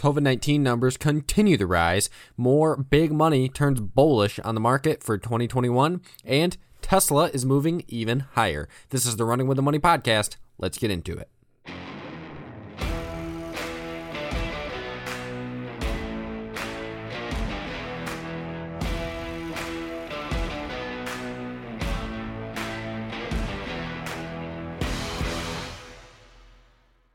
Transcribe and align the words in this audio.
COVID 0.00 0.22
19 0.22 0.62
numbers 0.62 0.96
continue 0.96 1.58
to 1.58 1.66
rise, 1.66 2.08
more 2.34 2.74
big 2.74 3.12
money 3.12 3.50
turns 3.50 3.80
bullish 3.80 4.38
on 4.38 4.54
the 4.54 4.60
market 4.60 5.02
for 5.02 5.18
2021, 5.18 6.00
and 6.24 6.56
Tesla 6.80 7.28
is 7.34 7.44
moving 7.44 7.84
even 7.86 8.20
higher. 8.32 8.66
This 8.88 9.04
is 9.04 9.16
the 9.16 9.26
Running 9.26 9.46
with 9.46 9.56
the 9.56 9.62
Money 9.62 9.78
podcast. 9.78 10.36
Let's 10.56 10.78
get 10.78 10.90
into 10.90 11.18
it. 11.18 11.28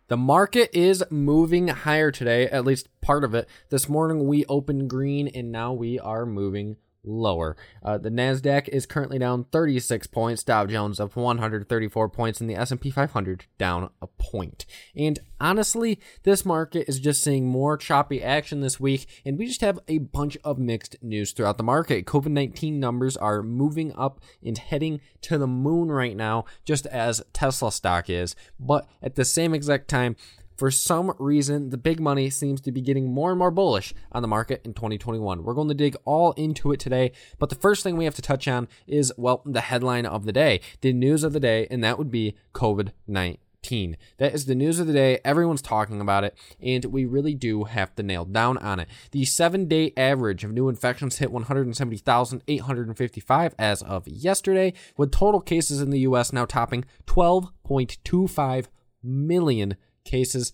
The 0.07 0.17
market 0.17 0.69
is 0.71 1.03
moving 1.09 1.69
higher 1.69 2.11
today, 2.11 2.47
at 2.47 2.63
least 2.63 2.89
part 3.01 3.23
of 3.23 3.33
it. 3.33 3.49
This 3.69 3.89
morning 3.89 4.27
we 4.27 4.45
opened 4.45 4.87
green 4.87 5.27
and 5.27 5.51
now 5.51 5.73
we 5.73 5.97
are 5.97 6.27
moving 6.27 6.77
lower. 7.05 7.55
Uh, 7.83 7.97
the 7.97 8.09
Nasdaq 8.09 8.67
is 8.69 8.85
currently 8.85 9.19
down 9.19 9.45
36 9.45 10.07
points, 10.07 10.43
Dow 10.43 10.65
Jones 10.65 10.99
up 10.99 11.15
134 11.15 12.09
points, 12.09 12.41
and 12.41 12.49
the 12.49 12.55
S&P 12.55 12.89
500 12.91 13.45
down 13.57 13.89
a 14.01 14.07
point. 14.07 14.65
And 14.95 15.19
honestly, 15.39 15.99
this 16.23 16.45
market 16.45 16.87
is 16.87 16.99
just 16.99 17.23
seeing 17.23 17.47
more 17.47 17.77
choppy 17.77 18.21
action 18.21 18.61
this 18.61 18.79
week, 18.79 19.07
and 19.25 19.37
we 19.37 19.47
just 19.47 19.61
have 19.61 19.79
a 19.87 19.99
bunch 19.99 20.37
of 20.43 20.57
mixed 20.57 20.95
news 21.01 21.31
throughout 21.31 21.57
the 21.57 21.63
market. 21.63 22.05
COVID-19 22.05 22.73
numbers 22.73 23.17
are 23.17 23.41
moving 23.43 23.93
up 23.95 24.19
and 24.43 24.57
heading 24.57 25.01
to 25.21 25.37
the 25.37 25.47
moon 25.47 25.91
right 25.91 26.15
now, 26.15 26.45
just 26.63 26.85
as 26.87 27.23
Tesla 27.33 27.71
stock 27.71 28.09
is. 28.09 28.35
But 28.59 28.87
at 29.01 29.15
the 29.15 29.25
same 29.25 29.53
exact 29.53 29.87
time, 29.87 30.15
for 30.55 30.71
some 30.71 31.13
reason, 31.19 31.69
the 31.69 31.77
big 31.77 31.99
money 31.99 32.29
seems 32.29 32.61
to 32.61 32.71
be 32.71 32.81
getting 32.81 33.11
more 33.11 33.31
and 33.31 33.39
more 33.39 33.51
bullish 33.51 33.93
on 34.11 34.21
the 34.21 34.27
market 34.27 34.61
in 34.63 34.73
2021. 34.73 35.43
We're 35.43 35.53
going 35.53 35.67
to 35.67 35.73
dig 35.73 35.97
all 36.05 36.31
into 36.33 36.71
it 36.71 36.79
today, 36.79 37.11
but 37.39 37.49
the 37.49 37.55
first 37.55 37.83
thing 37.83 37.97
we 37.97 38.05
have 38.05 38.15
to 38.15 38.21
touch 38.21 38.47
on 38.47 38.67
is, 38.87 39.11
well, 39.17 39.41
the 39.45 39.61
headline 39.61 40.05
of 40.05 40.25
the 40.25 40.31
day, 40.31 40.61
the 40.81 40.93
news 40.93 41.23
of 41.23 41.33
the 41.33 41.39
day, 41.39 41.67
and 41.69 41.83
that 41.83 41.97
would 41.97 42.11
be 42.11 42.35
COVID 42.53 42.91
19. 43.07 43.97
That 44.17 44.33
is 44.33 44.45
the 44.45 44.55
news 44.55 44.79
of 44.79 44.87
the 44.87 44.93
day. 44.93 45.19
Everyone's 45.25 45.61
talking 45.61 45.99
about 45.99 46.23
it, 46.23 46.37
and 46.61 46.85
we 46.85 47.03
really 47.05 47.33
do 47.33 47.65
have 47.65 47.93
to 47.95 48.03
nail 48.03 48.23
down 48.23 48.57
on 48.59 48.79
it. 48.79 48.87
The 49.11 49.25
seven 49.25 49.67
day 49.67 49.91
average 49.97 50.43
of 50.43 50.51
new 50.51 50.69
infections 50.69 51.17
hit 51.17 51.31
170,855 51.31 53.55
as 53.57 53.81
of 53.81 54.07
yesterday, 54.07 54.73
with 54.97 55.11
total 55.11 55.41
cases 55.41 55.81
in 55.81 55.89
the 55.89 56.01
U.S. 56.01 56.31
now 56.31 56.45
topping 56.45 56.85
12.25 57.07 58.67
million 59.03 59.75
cases. 60.05 60.53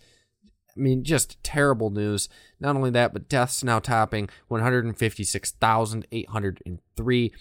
I 0.76 0.80
mean, 0.80 1.04
just 1.04 1.44
terrible 1.44 1.90
news. 1.90 2.30
Not 2.60 2.76
only 2.76 2.90
that, 2.92 3.14
but 3.14 3.30
deaths 3.30 3.64
now 3.64 3.80
topping 3.80 4.30
156,803. 4.48 7.34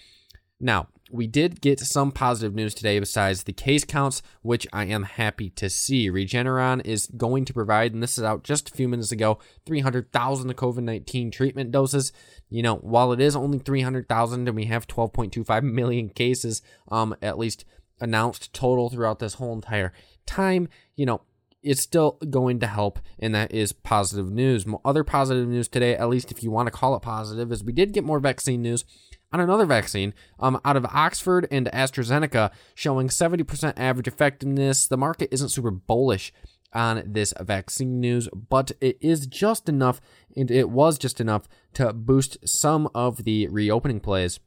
Now, 0.59 0.87
we 1.09 1.27
did 1.27 1.61
get 1.61 1.79
some 1.79 2.11
positive 2.11 2.53
news 2.55 2.73
today 2.73 2.99
besides 2.99 3.43
the 3.43 3.53
case 3.53 3.83
counts, 3.83 4.21
which 4.41 4.65
I 4.71 4.85
am 4.85 5.03
happy 5.03 5.49
to 5.51 5.69
see. 5.69 6.09
Regeneron 6.09 6.83
is 6.85 7.07
going 7.07 7.43
to 7.45 7.53
provide, 7.53 7.93
and 7.93 8.01
this 8.01 8.17
is 8.17 8.23
out 8.23 8.43
just 8.43 8.69
a 8.69 8.73
few 8.73 8.87
minutes 8.87 9.11
ago, 9.11 9.37
300,000 9.65 10.55
COVID 10.55 10.83
19 10.83 11.31
treatment 11.31 11.71
doses. 11.71 12.13
You 12.49 12.63
know, 12.63 12.75
while 12.75 13.11
it 13.11 13.19
is 13.19 13.35
only 13.35 13.59
300,000 13.59 14.47
and 14.47 14.55
we 14.55 14.65
have 14.65 14.87
12.25 14.87 15.63
million 15.63 16.09
cases, 16.09 16.61
um, 16.89 17.15
at 17.21 17.37
least 17.37 17.65
announced 17.99 18.53
total 18.53 18.89
throughout 18.89 19.19
this 19.19 19.35
whole 19.35 19.53
entire 19.53 19.93
time, 20.25 20.67
you 20.95 21.05
know, 21.05 21.21
it's 21.63 21.81
still 21.81 22.17
going 22.29 22.59
to 22.59 22.67
help, 22.67 22.99
and 23.19 23.35
that 23.35 23.53
is 23.53 23.71
positive 23.71 24.31
news. 24.31 24.65
Other 24.83 25.03
positive 25.03 25.47
news 25.47 25.67
today, 25.67 25.95
at 25.95 26.09
least 26.09 26.31
if 26.31 26.43
you 26.43 26.51
want 26.51 26.67
to 26.67 26.71
call 26.71 26.95
it 26.95 27.01
positive, 27.01 27.51
is 27.51 27.63
we 27.63 27.73
did 27.73 27.93
get 27.93 28.03
more 28.03 28.19
vaccine 28.19 28.61
news 28.61 28.83
on 29.31 29.39
another 29.39 29.65
vaccine 29.65 30.13
um, 30.39 30.59
out 30.65 30.75
of 30.75 30.85
Oxford 30.85 31.47
and 31.51 31.67
AstraZeneca 31.67 32.51
showing 32.75 33.07
70% 33.07 33.73
average 33.77 34.07
effectiveness. 34.07 34.87
The 34.87 34.97
market 34.97 35.29
isn't 35.31 35.49
super 35.49 35.71
bullish 35.71 36.33
on 36.73 37.03
this 37.05 37.33
vaccine 37.39 37.99
news, 37.99 38.29
but 38.49 38.71
it 38.81 38.97
is 39.01 39.27
just 39.27 39.69
enough, 39.69 40.01
and 40.35 40.49
it 40.49 40.69
was 40.69 40.97
just 40.97 41.19
enough 41.21 41.47
to 41.73 41.93
boost 41.93 42.37
some 42.47 42.89
of 42.93 43.23
the 43.23 43.47
reopening 43.47 43.99
plays 43.99 44.39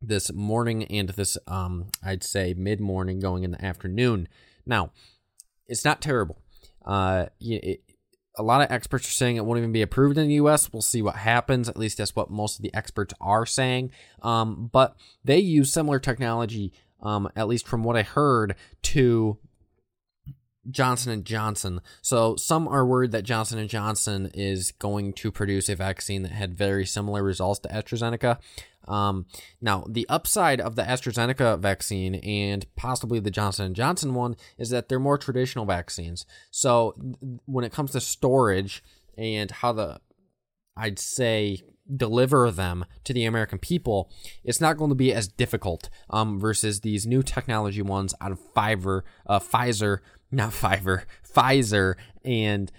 this 0.00 0.32
morning 0.32 0.84
and 0.84 1.10
this, 1.10 1.38
um, 1.46 1.86
I'd 2.04 2.22
say, 2.24 2.54
mid 2.54 2.80
morning 2.80 3.20
going 3.20 3.44
in 3.44 3.52
the 3.52 3.64
afternoon. 3.64 4.28
Now, 4.66 4.90
it's 5.66 5.84
not 5.84 6.00
terrible. 6.00 6.38
Uh, 6.84 7.26
it, 7.40 7.80
a 8.36 8.42
lot 8.42 8.62
of 8.62 8.70
experts 8.70 9.06
are 9.06 9.12
saying 9.12 9.36
it 9.36 9.44
won't 9.44 9.58
even 9.58 9.72
be 9.72 9.82
approved 9.82 10.18
in 10.18 10.28
the 10.28 10.34
U.S. 10.34 10.72
We'll 10.72 10.82
see 10.82 11.02
what 11.02 11.16
happens. 11.16 11.68
At 11.68 11.76
least 11.76 11.98
that's 11.98 12.16
what 12.16 12.30
most 12.30 12.58
of 12.58 12.62
the 12.62 12.74
experts 12.74 13.14
are 13.20 13.46
saying. 13.46 13.92
Um, 14.22 14.68
but 14.72 14.96
they 15.24 15.38
use 15.38 15.72
similar 15.72 15.98
technology, 15.98 16.72
um, 17.00 17.28
at 17.36 17.48
least 17.48 17.68
from 17.68 17.84
what 17.84 17.96
I 17.96 18.02
heard, 18.02 18.56
to 18.82 19.38
Johnson 20.70 21.12
and 21.12 21.24
Johnson. 21.24 21.80
So 22.02 22.36
some 22.36 22.68
are 22.68 22.86
worried 22.86 23.12
that 23.12 23.24
Johnson 23.24 23.58
and 23.58 23.68
Johnson 23.68 24.30
is 24.34 24.72
going 24.72 25.12
to 25.14 25.30
produce 25.30 25.68
a 25.68 25.76
vaccine 25.76 26.22
that 26.22 26.32
had 26.32 26.56
very 26.56 26.86
similar 26.86 27.22
results 27.22 27.60
to 27.60 27.68
AstraZeneca. 27.68 28.38
Um, 28.86 29.26
now, 29.60 29.86
the 29.88 30.06
upside 30.08 30.60
of 30.60 30.76
the 30.76 30.82
AstraZeneca 30.82 31.58
vaccine 31.58 32.16
and 32.16 32.66
possibly 32.76 33.18
the 33.18 33.30
Johnson 33.30 33.72
& 33.74 33.74
Johnson 33.74 34.14
one 34.14 34.36
is 34.58 34.70
that 34.70 34.88
they're 34.88 35.00
more 35.00 35.18
traditional 35.18 35.64
vaccines. 35.64 36.26
So 36.50 36.94
when 37.46 37.64
it 37.64 37.72
comes 37.72 37.92
to 37.92 38.00
storage 38.00 38.82
and 39.16 39.50
how 39.50 39.72
the, 39.72 40.00
I'd 40.76 40.98
say, 40.98 41.62
deliver 41.96 42.50
them 42.50 42.84
to 43.04 43.12
the 43.12 43.24
American 43.26 43.58
people, 43.58 44.10
it's 44.42 44.60
not 44.60 44.76
going 44.76 44.90
to 44.90 44.94
be 44.94 45.12
as 45.12 45.28
difficult 45.28 45.90
um, 46.10 46.38
versus 46.38 46.80
these 46.80 47.06
new 47.06 47.22
technology 47.22 47.82
ones 47.82 48.14
out 48.20 48.32
of 48.32 48.40
Fiverr, 48.54 49.02
uh, 49.26 49.38
Pfizer, 49.38 49.98
not 50.34 50.52
Fiverr, 50.52 51.04
Pfizer, 51.34 51.94
and 52.24 52.70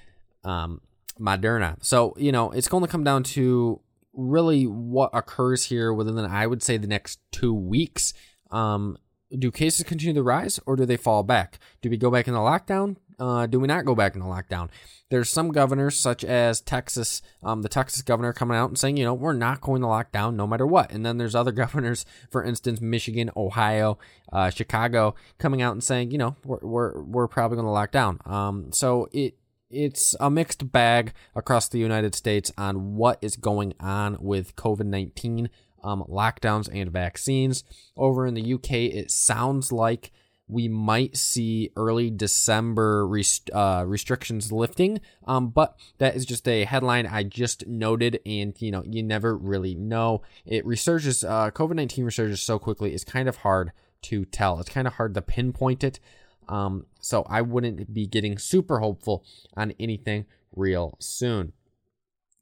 um, 0.43 0.81
Moderna. 1.19 1.83
So, 1.83 2.13
you 2.17 2.31
know, 2.31 2.51
it's 2.51 2.67
going 2.67 2.83
to 2.83 2.89
come 2.89 3.03
down 3.03 3.23
to 3.23 3.81
really 4.13 4.63
what 4.65 5.09
occurs 5.13 5.65
here 5.65 5.93
within, 5.93 6.17
I 6.17 6.47
would 6.47 6.63
say, 6.63 6.77
the 6.77 6.87
next 6.87 7.19
two 7.31 7.53
weeks. 7.53 8.13
Um, 8.51 8.97
do 9.37 9.51
cases 9.51 9.85
continue 9.85 10.13
to 10.13 10.23
rise 10.23 10.59
or 10.65 10.75
do 10.75 10.85
they 10.85 10.97
fall 10.97 11.23
back? 11.23 11.59
Do 11.81 11.89
we 11.89 11.97
go 11.97 12.11
back 12.11 12.27
into 12.27 12.39
lockdown? 12.39 12.97
Uh, 13.19 13.45
do 13.47 13.59
we 13.59 13.67
not 13.67 13.85
go 13.85 13.95
back 13.95 14.15
into 14.15 14.27
lockdown? 14.27 14.69
There's 15.09 15.29
some 15.29 15.51
governors, 15.51 15.99
such 15.99 16.23
as 16.23 16.61
Texas, 16.61 17.21
um, 17.43 17.61
the 17.61 17.69
Texas 17.69 18.01
governor 18.01 18.33
coming 18.33 18.57
out 18.57 18.69
and 18.69 18.77
saying, 18.77 18.97
you 18.97 19.05
know, 19.05 19.13
we're 19.13 19.33
not 19.33 19.61
going 19.61 19.81
to 19.81 19.87
lock 19.87 20.11
down 20.11 20.35
no 20.35 20.47
matter 20.47 20.65
what. 20.65 20.91
And 20.91 21.05
then 21.05 21.17
there's 21.17 21.35
other 21.35 21.51
governors, 21.63 22.05
for 22.29 22.43
instance, 22.43 22.81
Michigan, 22.81 23.29
Ohio, 23.37 23.97
uh, 24.33 24.49
Chicago, 24.49 25.15
coming 25.37 25.61
out 25.61 25.73
and 25.73 25.83
saying, 25.83 26.11
you 26.11 26.17
know, 26.17 26.35
we're 26.43 26.59
we're, 26.61 27.01
we're 27.01 27.27
probably 27.27 27.55
going 27.55 27.67
to 27.67 27.71
lock 27.71 27.91
down. 27.91 28.19
Um, 28.25 28.71
so 28.71 29.07
it 29.11 29.37
it's 29.69 30.15
a 30.19 30.29
mixed 30.29 30.71
bag 30.71 31.13
across 31.35 31.67
the 31.67 31.79
United 31.79 32.15
States 32.15 32.51
on 32.57 32.95
what 32.95 33.19
is 33.21 33.35
going 33.35 33.73
on 33.79 34.17
with 34.19 34.55
COVID 34.55 34.85
19 34.85 35.49
um, 35.83 36.03
lockdowns 36.09 36.69
and 36.73 36.91
vaccines. 36.91 37.63
Over 37.95 38.25
in 38.25 38.33
the 38.33 38.53
UK, 38.53 38.71
it 38.71 39.11
sounds 39.11 39.71
like 39.71 40.11
we 40.47 40.67
might 40.67 41.17
see 41.17 41.71
early 41.75 42.09
December 42.09 43.07
rest- 43.07 43.49
uh, 43.51 43.83
restrictions 43.87 44.51
lifting, 44.51 45.01
um, 45.25 45.49
but 45.49 45.77
that 45.97 46.15
is 46.15 46.25
just 46.25 46.47
a 46.47 46.65
headline 46.65 47.07
I 47.07 47.23
just 47.23 47.65
noted, 47.67 48.19
and 48.25 48.53
you 48.59 48.71
know 48.71 48.83
you 48.85 49.01
never 49.01 49.35
really 49.35 49.73
know. 49.75 50.21
It 50.45 50.65
resurges, 50.65 51.27
uh, 51.27 51.51
COVID 51.51 51.75
nineteen 51.75 52.05
resurges 52.05 52.39
so 52.39 52.59
quickly. 52.59 52.93
It's 52.93 53.03
kind 53.03 53.27
of 53.27 53.37
hard 53.37 53.71
to 54.03 54.25
tell. 54.25 54.59
It's 54.59 54.69
kind 54.69 54.87
of 54.87 54.93
hard 54.93 55.15
to 55.15 55.21
pinpoint 55.21 55.83
it. 55.83 55.99
Um, 56.47 56.85
so 56.99 57.25
I 57.27 57.41
wouldn't 57.41 57.91
be 57.91 58.05
getting 58.05 58.37
super 58.37 58.79
hopeful 58.79 59.25
on 59.57 59.73
anything 59.79 60.25
real 60.55 60.95
soon. 60.99 61.53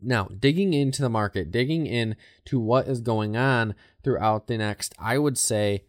Now, 0.01 0.25
digging 0.25 0.73
into 0.73 1.01
the 1.01 1.09
market, 1.09 1.51
digging 1.51 1.85
in 1.85 2.17
to 2.45 2.59
what 2.59 2.87
is 2.87 2.99
going 2.99 3.37
on 3.37 3.73
throughout 4.03 4.47
the 4.47 4.57
next, 4.57 4.93
I 4.99 5.17
would 5.17 5.37
say, 5.37 5.85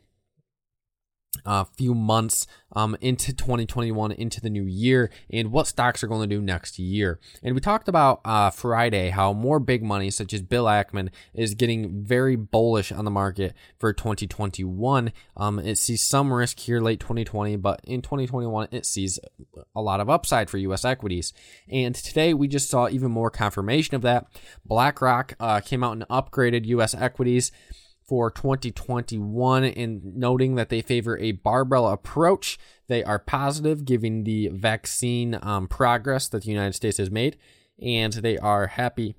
a 1.44 1.64
few 1.64 1.94
months 1.94 2.46
um, 2.72 2.96
into 3.00 3.32
2021, 3.32 4.12
into 4.12 4.40
the 4.40 4.50
new 4.50 4.64
year, 4.64 5.10
and 5.30 5.52
what 5.52 5.66
stocks 5.66 6.02
are 6.02 6.06
going 6.06 6.28
to 6.28 6.36
do 6.36 6.42
next 6.42 6.78
year. 6.78 7.20
And 7.42 7.54
we 7.54 7.60
talked 7.60 7.88
about 7.88 8.20
uh, 8.24 8.50
Friday 8.50 9.10
how 9.10 9.32
more 9.32 9.60
big 9.60 9.82
money, 9.82 10.10
such 10.10 10.32
as 10.32 10.42
Bill 10.42 10.64
Ackman, 10.64 11.10
is 11.32 11.54
getting 11.54 12.02
very 12.02 12.36
bullish 12.36 12.90
on 12.90 13.04
the 13.04 13.10
market 13.10 13.54
for 13.78 13.92
2021. 13.92 15.12
Um, 15.36 15.58
it 15.58 15.78
sees 15.78 16.02
some 16.02 16.32
risk 16.32 16.58
here 16.58 16.80
late 16.80 17.00
2020, 17.00 17.56
but 17.56 17.80
in 17.84 18.02
2021, 18.02 18.68
it 18.72 18.86
sees 18.86 19.18
a 19.74 19.82
lot 19.82 20.00
of 20.00 20.10
upside 20.10 20.50
for 20.50 20.58
U.S. 20.58 20.84
equities. 20.84 21.32
And 21.68 21.94
today, 21.94 22.34
we 22.34 22.48
just 22.48 22.68
saw 22.68 22.88
even 22.88 23.10
more 23.10 23.30
confirmation 23.30 23.94
of 23.94 24.02
that. 24.02 24.26
BlackRock 24.64 25.34
uh, 25.38 25.60
came 25.60 25.84
out 25.84 25.92
and 25.92 26.08
upgraded 26.08 26.66
U.S. 26.66 26.94
equities 26.94 27.52
for 28.06 28.30
2021 28.30 29.64
and 29.64 30.16
noting 30.16 30.54
that 30.56 30.68
they 30.68 30.82
favor 30.82 31.18
a 31.18 31.32
barbell 31.32 31.88
approach. 31.88 32.58
They 32.86 33.02
are 33.02 33.18
positive, 33.18 33.84
given 33.84 34.24
the 34.24 34.48
vaccine 34.48 35.38
um, 35.42 35.68
progress 35.68 36.28
that 36.28 36.42
the 36.42 36.50
United 36.50 36.74
States 36.74 36.98
has 36.98 37.10
made. 37.10 37.36
and 37.82 38.12
they 38.12 38.38
are 38.38 38.68
happy 38.68 39.16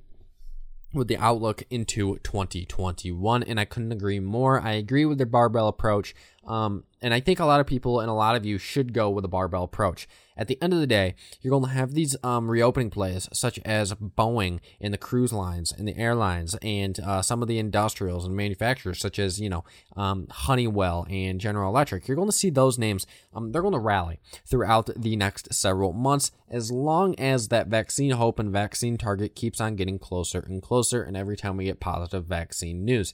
with 0.93 1.07
the 1.09 1.17
outlook 1.17 1.63
into 1.69 2.17
2021 2.19 3.43
and 3.43 3.59
i 3.59 3.65
couldn't 3.65 3.91
agree 3.91 4.19
more 4.19 4.61
i 4.61 4.71
agree 4.71 5.05
with 5.05 5.17
their 5.17 5.27
barbell 5.27 5.67
approach 5.67 6.15
um, 6.45 6.83
and 7.01 7.13
i 7.13 7.19
think 7.19 7.39
a 7.39 7.45
lot 7.45 7.59
of 7.59 7.67
people 7.67 7.99
and 7.99 8.09
a 8.09 8.13
lot 8.13 8.35
of 8.35 8.45
you 8.45 8.57
should 8.57 8.93
go 8.93 9.09
with 9.09 9.25
a 9.25 9.29
barbell 9.29 9.63
approach. 9.63 10.07
At 10.37 10.49
the 10.49 10.61
end 10.61 10.73
of 10.73 10.79
the 10.79 10.87
day 10.87 11.15
you're 11.41 11.51
going 11.51 11.63
to 11.63 11.69
have 11.69 11.93
these 11.93 12.15
um, 12.23 12.51
reopening 12.51 12.89
plays 12.89 13.29
such 13.31 13.57
as 13.59 13.93
boeing 13.93 14.59
and 14.81 14.93
the 14.93 14.97
cruise 14.97 15.31
lines 15.31 15.71
and 15.71 15.87
the 15.87 15.97
airlines 15.97 16.55
and 16.61 16.99
uh, 16.99 17.21
some 17.21 17.41
of 17.41 17.47
the 17.47 17.57
industrials 17.57 18.25
and 18.25 18.35
manufacturers 18.35 18.99
such 18.99 19.17
as 19.17 19.39
you 19.39 19.49
know 19.49 19.63
um, 19.95 20.27
honeywell 20.29 21.05
and 21.09 21.39
general 21.39 21.69
electric. 21.69 22.07
You're 22.07 22.17
going 22.17 22.27
to 22.27 22.35
see 22.35 22.49
those 22.49 22.77
names 22.77 23.07
um, 23.33 23.51
they're 23.51 23.61
going 23.61 23.73
to 23.73 23.79
rally 23.79 24.19
throughout 24.45 24.89
the 24.95 25.15
next 25.15 25.53
several 25.53 25.93
months 25.93 26.31
as 26.49 26.71
long 26.71 27.17
as 27.17 27.47
that 27.47 27.67
vaccine 27.67 28.11
hope 28.11 28.39
and 28.39 28.51
vaccine 28.51 28.97
target 28.97 29.35
keeps 29.35 29.61
on 29.61 29.75
getting 29.75 29.99
closer 29.99 30.39
and 30.39 30.61
closer 30.61 31.01
and 31.01 31.15
every 31.15 31.37
time 31.37 31.57
we 31.57 31.65
get 31.65 31.79
positive 31.79 32.25
vaccine 32.25 32.83
news 32.83 33.13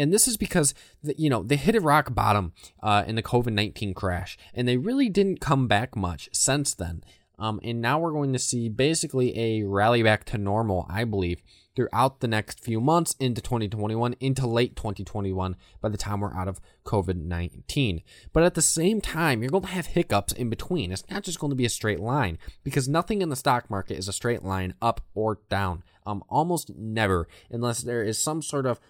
and 0.00 0.12
this 0.12 0.26
is 0.26 0.36
because 0.36 0.74
you 1.02 1.28
know 1.28 1.42
they 1.42 1.56
hit 1.56 1.74
a 1.74 1.80
rock 1.80 2.14
bottom 2.14 2.52
uh, 2.82 3.04
in 3.06 3.14
the 3.16 3.22
COVID 3.22 3.52
nineteen 3.52 3.94
crash, 3.94 4.38
and 4.54 4.66
they 4.66 4.76
really 4.76 5.08
didn't 5.08 5.40
come 5.40 5.68
back 5.68 5.94
much 5.94 6.28
since 6.32 6.74
then. 6.74 7.04
Um, 7.38 7.58
and 7.62 7.80
now 7.80 7.98
we're 7.98 8.12
going 8.12 8.34
to 8.34 8.38
see 8.38 8.68
basically 8.68 9.36
a 9.38 9.62
rally 9.62 10.02
back 10.02 10.24
to 10.26 10.36
normal, 10.36 10.86
I 10.90 11.04
believe, 11.04 11.42
throughout 11.74 12.20
the 12.20 12.28
next 12.28 12.60
few 12.60 12.82
months 12.82 13.16
into 13.18 13.40
2021, 13.40 14.14
into 14.20 14.46
late 14.46 14.76
2021, 14.76 15.56
by 15.80 15.88
the 15.88 15.96
time 15.96 16.20
we're 16.20 16.34
out 16.34 16.48
of 16.48 16.60
COVID 16.84 17.16
19. 17.16 18.02
But 18.34 18.42
at 18.42 18.54
the 18.54 18.60
same 18.60 19.00
time, 19.00 19.40
you're 19.40 19.50
going 19.50 19.64
to 19.64 19.70
have 19.70 19.86
hiccups 19.86 20.34
in 20.34 20.50
between. 20.50 20.92
It's 20.92 21.08
not 21.08 21.22
just 21.22 21.40
going 21.40 21.50
to 21.50 21.56
be 21.56 21.64
a 21.64 21.70
straight 21.70 22.00
line 22.00 22.38
because 22.62 22.88
nothing 22.88 23.22
in 23.22 23.30
the 23.30 23.36
stock 23.36 23.70
market 23.70 23.96
is 23.96 24.08
a 24.08 24.12
straight 24.12 24.44
line 24.44 24.74
up 24.82 25.00
or 25.14 25.40
down. 25.48 25.82
Um, 26.04 26.22
almost 26.28 26.70
never, 26.76 27.26
unless 27.50 27.80
there 27.80 28.02
is 28.02 28.18
some 28.18 28.42
sort 28.42 28.66
of 28.66 28.80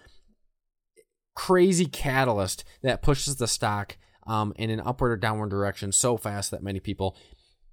crazy 1.35 1.85
catalyst 1.85 2.63
that 2.81 3.01
pushes 3.01 3.37
the 3.37 3.47
stock 3.47 3.97
um, 4.27 4.53
in 4.55 4.69
an 4.69 4.81
upward 4.81 5.11
or 5.11 5.17
downward 5.17 5.49
direction 5.49 5.91
so 5.91 6.17
fast 6.17 6.51
that 6.51 6.63
many 6.63 6.79
people 6.79 7.15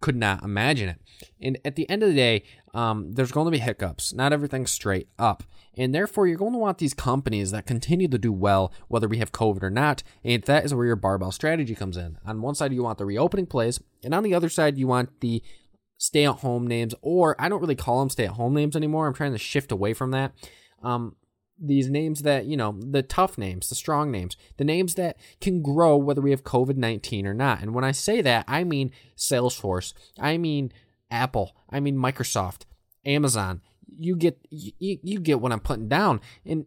could 0.00 0.16
not 0.16 0.44
imagine 0.44 0.88
it. 0.88 1.00
And 1.40 1.58
at 1.64 1.76
the 1.76 1.88
end 1.90 2.02
of 2.02 2.08
the 2.08 2.14
day, 2.14 2.44
um, 2.72 3.12
there's 3.14 3.32
going 3.32 3.46
to 3.46 3.50
be 3.50 3.58
hiccups. 3.58 4.12
Not 4.12 4.32
everything's 4.32 4.70
straight 4.70 5.08
up. 5.18 5.42
And 5.76 5.94
therefore, 5.94 6.26
you're 6.26 6.38
going 6.38 6.52
to 6.52 6.58
want 6.58 6.78
these 6.78 6.94
companies 6.94 7.50
that 7.50 7.66
continue 7.66 8.08
to 8.08 8.18
do 8.18 8.32
well, 8.32 8.72
whether 8.88 9.08
we 9.08 9.18
have 9.18 9.32
COVID 9.32 9.62
or 9.62 9.70
not. 9.70 10.02
And 10.22 10.42
that 10.44 10.64
is 10.64 10.74
where 10.74 10.86
your 10.86 10.96
barbell 10.96 11.32
strategy 11.32 11.74
comes 11.74 11.96
in. 11.96 12.18
On 12.24 12.42
one 12.42 12.54
side, 12.54 12.72
you 12.72 12.82
want 12.82 12.98
the 12.98 13.06
reopening 13.06 13.46
plays, 13.46 13.80
and 14.04 14.14
on 14.14 14.22
the 14.22 14.34
other 14.34 14.48
side, 14.48 14.78
you 14.78 14.86
want 14.86 15.20
the 15.20 15.42
stay 15.98 16.26
at 16.26 16.36
home 16.36 16.66
names, 16.66 16.94
or 17.02 17.40
I 17.40 17.48
don't 17.48 17.60
really 17.60 17.74
call 17.74 18.00
them 18.00 18.10
stay 18.10 18.24
at 18.24 18.32
home 18.32 18.54
names 18.54 18.76
anymore. 18.76 19.06
I'm 19.06 19.14
trying 19.14 19.32
to 19.32 19.38
shift 19.38 19.72
away 19.72 19.94
from 19.94 20.12
that. 20.12 20.32
Um, 20.82 21.16
these 21.60 21.88
names 21.88 22.22
that, 22.22 22.46
you 22.46 22.56
know, 22.56 22.78
the 22.78 23.02
tough 23.02 23.38
names, 23.38 23.68
the 23.68 23.74
strong 23.74 24.10
names, 24.10 24.36
the 24.56 24.64
names 24.64 24.94
that 24.94 25.16
can 25.40 25.62
grow 25.62 25.96
whether 25.96 26.20
we 26.20 26.30
have 26.30 26.44
COVID 26.44 26.76
19 26.76 27.26
or 27.26 27.34
not. 27.34 27.60
And 27.60 27.74
when 27.74 27.84
I 27.84 27.92
say 27.92 28.20
that, 28.22 28.44
I 28.48 28.64
mean 28.64 28.90
Salesforce, 29.16 29.92
I 30.18 30.38
mean 30.38 30.72
Apple, 31.10 31.56
I 31.70 31.80
mean 31.80 31.96
Microsoft, 31.96 32.62
Amazon. 33.04 33.62
You 33.98 34.16
get 34.16 34.38
you, 34.50 34.72
you 34.78 35.18
get 35.18 35.40
what 35.40 35.52
I'm 35.52 35.60
putting 35.60 35.88
down. 35.88 36.20
And 36.44 36.66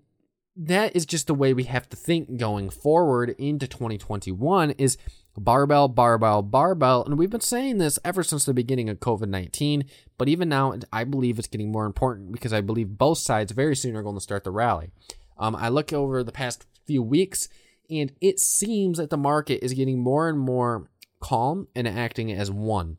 that 0.56 0.96
is 0.96 1.06
just 1.06 1.28
the 1.28 1.34
way 1.34 1.54
we 1.54 1.64
have 1.66 1.88
to 1.90 1.96
think 1.96 2.38
going 2.38 2.70
forward 2.70 3.36
into 3.38 3.68
2021 3.68 4.72
is 4.72 4.98
barbell, 5.38 5.88
barbell, 5.88 6.42
barbell. 6.42 7.04
And 7.04 7.18
we've 7.18 7.30
been 7.30 7.42
saying 7.42 7.78
this 7.78 7.98
ever 8.04 8.24
since 8.24 8.46
the 8.46 8.54
beginning 8.54 8.90
of 8.90 9.00
COVID 9.00 9.30
19. 9.30 9.86
But 10.18 10.30
even 10.30 10.50
now, 10.50 10.76
I 10.92 11.04
believe 11.04 11.40
it's 11.40 11.48
getting 11.48 11.72
more 11.72 11.86
important 11.86 12.32
because 12.32 12.54
I 12.54 12.62
believe 12.62 12.98
both 12.98 13.18
sides 13.18 13.52
very 13.52 13.76
soon 13.76 13.96
are 13.96 14.04
going 14.04 14.16
to 14.16 14.22
start 14.22 14.44
the 14.44 14.52
rally. 14.52 14.92
Um, 15.38 15.56
I 15.56 15.70
look 15.70 15.92
over 15.92 16.24
the 16.24 16.32
past 16.32 16.66
few 16.86 17.02
weeks, 17.02 17.48
and 17.90 18.12
it 18.22 18.40
seems 18.40 18.98
that 18.98 19.10
the 19.10 19.18
market 19.18 19.64
is 19.64 19.74
getting 19.74 20.00
more 20.00 20.30
and 20.30 20.40
more 20.40 20.90
calm 21.20 21.68
and 21.76 21.88
acting 21.88 22.32
as 22.32 22.52
one. 22.52 22.98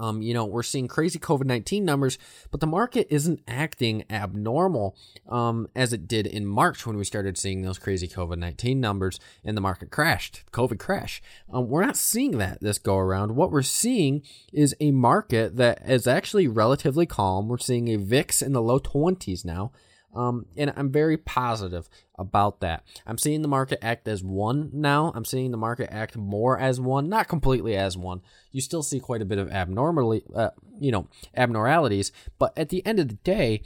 Um, 0.00 0.22
you 0.22 0.34
know, 0.34 0.44
we're 0.44 0.62
seeing 0.62 0.88
crazy 0.88 1.18
COVID 1.18 1.44
19 1.44 1.84
numbers, 1.84 2.18
but 2.50 2.60
the 2.60 2.66
market 2.66 3.06
isn't 3.10 3.40
acting 3.46 4.04
abnormal 4.10 4.96
um, 5.28 5.68
as 5.76 5.92
it 5.92 6.08
did 6.08 6.26
in 6.26 6.46
March 6.46 6.86
when 6.86 6.96
we 6.96 7.04
started 7.04 7.38
seeing 7.38 7.62
those 7.62 7.78
crazy 7.78 8.08
COVID 8.08 8.38
19 8.38 8.80
numbers 8.80 9.20
and 9.44 9.56
the 9.56 9.60
market 9.60 9.90
crashed, 9.90 10.42
COVID 10.52 10.78
crash. 10.78 11.22
Um, 11.52 11.68
we're 11.68 11.84
not 11.84 11.96
seeing 11.96 12.38
that 12.38 12.60
this 12.60 12.78
go 12.78 12.96
around. 12.96 13.36
What 13.36 13.50
we're 13.50 13.62
seeing 13.62 14.22
is 14.52 14.74
a 14.80 14.90
market 14.90 15.56
that 15.56 15.82
is 15.88 16.06
actually 16.06 16.48
relatively 16.48 17.06
calm. 17.06 17.48
We're 17.48 17.58
seeing 17.58 17.88
a 17.88 17.96
VIX 17.96 18.42
in 18.42 18.52
the 18.52 18.62
low 18.62 18.78
20s 18.78 19.44
now. 19.44 19.72
Um, 20.14 20.46
and 20.56 20.72
I'm 20.76 20.90
very 20.90 21.16
positive 21.16 21.88
about 22.18 22.60
that. 22.60 22.84
I'm 23.06 23.18
seeing 23.18 23.42
the 23.42 23.48
market 23.48 23.78
act 23.82 24.06
as 24.06 24.22
one 24.22 24.70
now. 24.72 25.12
I'm 25.14 25.24
seeing 25.24 25.50
the 25.50 25.56
market 25.56 25.88
act 25.92 26.16
more 26.16 26.58
as 26.58 26.80
one, 26.80 27.08
not 27.08 27.28
completely 27.28 27.76
as 27.76 27.96
one. 27.96 28.20
You 28.50 28.60
still 28.60 28.82
see 28.82 29.00
quite 29.00 29.22
a 29.22 29.26
bit 29.26 29.38
of 29.38 29.50
abnormally, 29.50 30.22
uh, 30.34 30.50
you 30.78 30.92
know, 30.92 31.08
abnormalities, 31.34 32.12
but 32.38 32.52
at 32.58 32.68
the 32.68 32.84
end 32.84 32.98
of 32.98 33.08
the 33.08 33.14
day, 33.14 33.62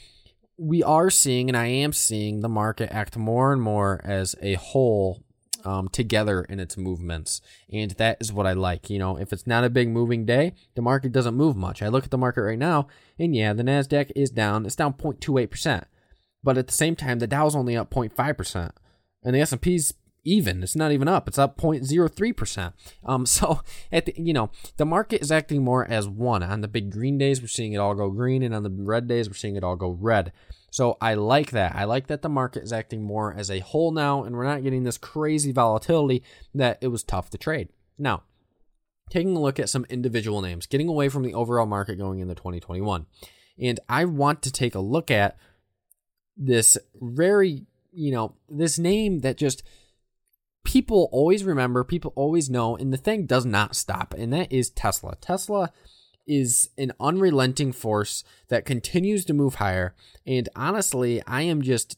we 0.58 0.82
are 0.82 1.10
seeing, 1.10 1.48
and 1.48 1.56
I 1.56 1.66
am 1.66 1.92
seeing 1.92 2.40
the 2.40 2.48
market 2.48 2.90
act 2.92 3.16
more 3.16 3.52
and 3.52 3.60
more 3.60 4.00
as 4.04 4.34
a 4.40 4.54
whole 4.54 5.22
um, 5.64 5.88
together 5.88 6.42
in 6.42 6.60
its 6.60 6.76
movements. 6.76 7.40
And 7.70 7.90
that 7.92 8.18
is 8.20 8.32
what 8.32 8.46
I 8.46 8.52
like. 8.52 8.88
You 8.88 8.98
know, 8.98 9.18
if 9.18 9.32
it's 9.32 9.46
not 9.46 9.64
a 9.64 9.70
big 9.70 9.88
moving 9.88 10.24
day, 10.24 10.54
the 10.76 10.82
market 10.82 11.12
doesn't 11.12 11.34
move 11.34 11.56
much. 11.56 11.82
I 11.82 11.88
look 11.88 12.04
at 12.04 12.10
the 12.10 12.18
market 12.18 12.42
right 12.42 12.58
now, 12.58 12.86
and 13.18 13.34
yeah, 13.34 13.52
the 13.52 13.64
NASDAQ 13.64 14.12
is 14.14 14.30
down. 14.30 14.64
It's 14.64 14.76
down 14.76 14.94
0.28%. 14.94 15.84
But 16.46 16.56
at 16.56 16.68
the 16.68 16.72
same 16.72 16.94
time, 16.94 17.18
the 17.18 17.26
Dow's 17.26 17.56
only 17.56 17.76
up 17.76 17.90
0.5%. 17.90 18.70
And 19.24 19.34
the 19.34 19.40
S&P's 19.40 19.94
even. 20.22 20.62
It's 20.62 20.76
not 20.76 20.92
even 20.92 21.08
up. 21.08 21.26
It's 21.26 21.40
up 21.40 21.58
0.03%. 21.58 22.72
Um, 23.04 23.26
so 23.26 23.62
at 23.90 24.06
the, 24.06 24.14
you 24.16 24.32
know, 24.32 24.50
the 24.76 24.86
market 24.86 25.20
is 25.20 25.32
acting 25.32 25.64
more 25.64 25.84
as 25.84 26.06
one. 26.06 26.44
On 26.44 26.60
the 26.60 26.68
big 26.68 26.92
green 26.92 27.18
days, 27.18 27.40
we're 27.40 27.48
seeing 27.48 27.72
it 27.72 27.78
all 27.78 27.96
go 27.96 28.10
green, 28.10 28.44
and 28.44 28.54
on 28.54 28.62
the 28.62 28.70
red 28.70 29.08
days, 29.08 29.28
we're 29.28 29.34
seeing 29.34 29.56
it 29.56 29.64
all 29.64 29.74
go 29.74 29.90
red. 29.90 30.30
So 30.70 30.96
I 31.00 31.14
like 31.14 31.50
that. 31.50 31.74
I 31.74 31.82
like 31.82 32.06
that 32.06 32.22
the 32.22 32.28
market 32.28 32.62
is 32.62 32.72
acting 32.72 33.02
more 33.02 33.34
as 33.34 33.50
a 33.50 33.58
whole 33.58 33.90
now, 33.90 34.22
and 34.22 34.36
we're 34.36 34.44
not 34.44 34.62
getting 34.62 34.84
this 34.84 34.98
crazy 34.98 35.50
volatility 35.50 36.22
that 36.54 36.78
it 36.80 36.88
was 36.88 37.02
tough 37.02 37.28
to 37.30 37.38
trade. 37.38 37.70
Now, 37.98 38.22
taking 39.10 39.34
a 39.34 39.40
look 39.40 39.58
at 39.58 39.68
some 39.68 39.84
individual 39.90 40.42
names, 40.42 40.68
getting 40.68 40.86
away 40.86 41.08
from 41.08 41.24
the 41.24 41.34
overall 41.34 41.66
market 41.66 41.96
going 41.96 42.20
into 42.20 42.36
2021. 42.36 43.06
And 43.60 43.80
I 43.88 44.04
want 44.04 44.42
to 44.42 44.52
take 44.52 44.76
a 44.76 44.80
look 44.80 45.10
at 45.10 45.36
this 46.36 46.76
very, 47.00 47.66
you 47.92 48.12
know, 48.12 48.34
this 48.48 48.78
name 48.78 49.20
that 49.20 49.36
just 49.36 49.62
people 50.64 51.08
always 51.12 51.44
remember, 51.44 51.84
people 51.84 52.12
always 52.16 52.50
know, 52.50 52.76
and 52.76 52.92
the 52.92 52.98
thing 52.98 53.26
does 53.26 53.46
not 53.46 53.76
stop, 53.76 54.14
and 54.14 54.32
that 54.32 54.52
is 54.52 54.70
Tesla. 54.70 55.16
Tesla 55.20 55.72
is 56.26 56.70
an 56.76 56.92
unrelenting 56.98 57.72
force 57.72 58.24
that 58.48 58.64
continues 58.64 59.24
to 59.24 59.34
move 59.34 59.56
higher, 59.56 59.94
and 60.26 60.48
honestly, 60.56 61.22
I 61.26 61.42
am 61.42 61.62
just 61.62 61.96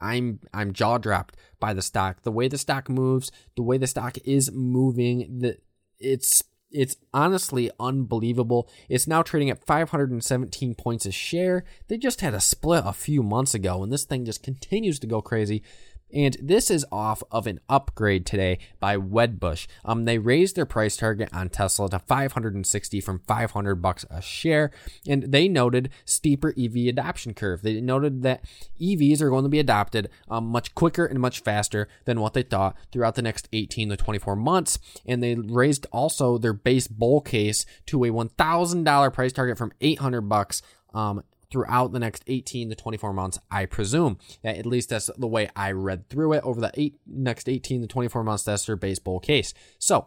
I'm 0.00 0.40
I'm 0.54 0.72
jaw 0.72 0.98
dropped 0.98 1.36
by 1.58 1.74
the 1.74 1.82
stock. 1.82 2.22
The 2.22 2.32
way 2.32 2.48
the 2.48 2.58
stock 2.58 2.88
moves, 2.88 3.32
the 3.56 3.62
way 3.62 3.78
the 3.78 3.86
stock 3.86 4.16
is 4.24 4.52
moving, 4.52 5.40
the 5.40 5.58
it's 5.98 6.44
it's 6.70 6.96
honestly 7.14 7.70
unbelievable. 7.80 8.68
It's 8.88 9.06
now 9.06 9.22
trading 9.22 9.50
at 9.50 9.64
517 9.64 10.74
points 10.74 11.06
a 11.06 11.12
share. 11.12 11.64
They 11.88 11.96
just 11.96 12.20
had 12.20 12.34
a 12.34 12.40
split 12.40 12.82
a 12.84 12.92
few 12.92 13.22
months 13.22 13.54
ago, 13.54 13.82
and 13.82 13.92
this 13.92 14.04
thing 14.04 14.24
just 14.24 14.42
continues 14.42 14.98
to 15.00 15.06
go 15.06 15.22
crazy. 15.22 15.62
And 16.12 16.36
this 16.40 16.70
is 16.70 16.86
off 16.90 17.22
of 17.30 17.46
an 17.46 17.60
upgrade 17.68 18.24
today 18.24 18.58
by 18.80 18.96
Wedbush. 18.96 19.66
Um, 19.84 20.04
they 20.04 20.18
raised 20.18 20.56
their 20.56 20.66
price 20.66 20.96
target 20.96 21.28
on 21.32 21.50
Tesla 21.50 21.90
to 21.90 21.98
560 21.98 23.00
from 23.00 23.20
500 23.26 23.74
bucks 23.76 24.04
a 24.10 24.22
share, 24.22 24.70
and 25.06 25.24
they 25.24 25.48
noted 25.48 25.90
steeper 26.04 26.54
EV 26.58 26.88
adoption 26.88 27.34
curve. 27.34 27.62
They 27.62 27.80
noted 27.80 28.22
that 28.22 28.44
EVs 28.80 29.20
are 29.20 29.30
going 29.30 29.44
to 29.44 29.50
be 29.50 29.58
adopted 29.58 30.08
um, 30.28 30.46
much 30.46 30.74
quicker 30.74 31.04
and 31.04 31.20
much 31.20 31.40
faster 31.40 31.88
than 32.04 32.20
what 32.20 32.34
they 32.34 32.42
thought 32.42 32.76
throughout 32.90 33.14
the 33.14 33.22
next 33.22 33.48
18 33.52 33.90
to 33.90 33.96
24 33.96 34.36
months. 34.36 34.78
And 35.04 35.22
they 35.22 35.34
raised 35.34 35.86
also 35.92 36.38
their 36.38 36.52
base 36.52 36.88
bull 36.88 37.20
case 37.20 37.66
to 37.86 38.04
a 38.04 38.10
$1,000 38.10 39.12
price 39.12 39.32
target 39.32 39.58
from 39.58 39.72
800 39.80 40.22
bucks 40.22 40.62
um, 40.94 41.22
throughout 41.50 41.92
the 41.92 41.98
next 41.98 42.24
18 42.26 42.70
to 42.70 42.74
24 42.74 43.12
months, 43.12 43.38
I 43.50 43.66
presume. 43.66 44.18
At 44.44 44.66
least 44.66 44.90
that's 44.90 45.10
the 45.16 45.26
way 45.26 45.48
I 45.56 45.72
read 45.72 46.08
through 46.08 46.34
it. 46.34 46.44
Over 46.44 46.60
the 46.60 46.72
eight, 46.74 46.96
next 47.06 47.48
18 47.48 47.82
to 47.82 47.86
24 47.86 48.24
months, 48.24 48.44
that's 48.44 48.66
their 48.66 48.76
base 48.76 48.98
bull 48.98 49.20
case. 49.20 49.54
So, 49.78 50.06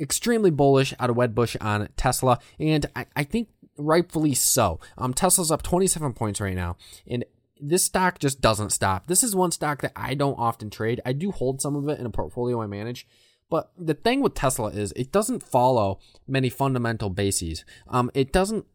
extremely 0.00 0.50
bullish 0.50 0.94
out 0.98 1.10
of 1.10 1.16
Wedbush 1.16 1.56
on 1.60 1.88
Tesla, 1.96 2.38
and 2.58 2.86
I, 2.94 3.06
I 3.16 3.24
think 3.24 3.48
rightfully 3.76 4.34
so. 4.34 4.80
Um, 4.98 5.14
Tesla's 5.14 5.50
up 5.50 5.62
27 5.62 6.12
points 6.12 6.40
right 6.40 6.54
now, 6.54 6.76
and 7.06 7.24
this 7.60 7.84
stock 7.84 8.18
just 8.18 8.40
doesn't 8.40 8.70
stop. 8.70 9.06
This 9.06 9.22
is 9.22 9.34
one 9.34 9.50
stock 9.50 9.80
that 9.82 9.92
I 9.96 10.14
don't 10.14 10.38
often 10.38 10.70
trade. 10.70 11.00
I 11.04 11.12
do 11.12 11.30
hold 11.30 11.60
some 11.60 11.76
of 11.76 11.88
it 11.88 11.98
in 11.98 12.06
a 12.06 12.10
portfolio 12.10 12.60
I 12.62 12.66
manage. 12.66 13.06
But 13.50 13.70
the 13.78 13.94
thing 13.94 14.20
with 14.20 14.34
Tesla 14.34 14.68
is 14.68 14.92
it 14.96 15.12
doesn't 15.12 15.42
follow 15.42 16.00
many 16.26 16.48
fundamental 16.48 17.10
bases. 17.10 17.64
Um, 17.86 18.10
it 18.14 18.32
doesn't 18.32 18.66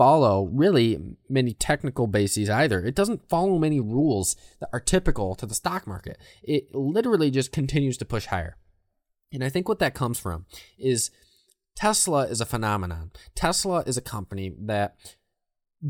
follow 0.00 0.48
really 0.50 0.98
many 1.28 1.52
technical 1.52 2.06
bases 2.06 2.48
either. 2.48 2.82
It 2.82 2.94
doesn't 2.94 3.28
follow 3.28 3.58
many 3.58 3.80
rules 3.80 4.34
that 4.58 4.70
are 4.72 4.80
typical 4.80 5.34
to 5.34 5.44
the 5.44 5.54
stock 5.54 5.86
market. 5.86 6.16
It 6.42 6.74
literally 6.74 7.30
just 7.30 7.52
continues 7.52 7.98
to 7.98 8.06
push 8.06 8.24
higher. 8.24 8.56
And 9.30 9.44
I 9.44 9.50
think 9.50 9.68
what 9.68 9.78
that 9.80 9.92
comes 9.92 10.18
from 10.18 10.46
is 10.78 11.10
Tesla 11.76 12.22
is 12.22 12.40
a 12.40 12.46
phenomenon. 12.46 13.10
Tesla 13.34 13.80
is 13.80 13.98
a 13.98 14.00
company 14.00 14.54
that 14.60 14.96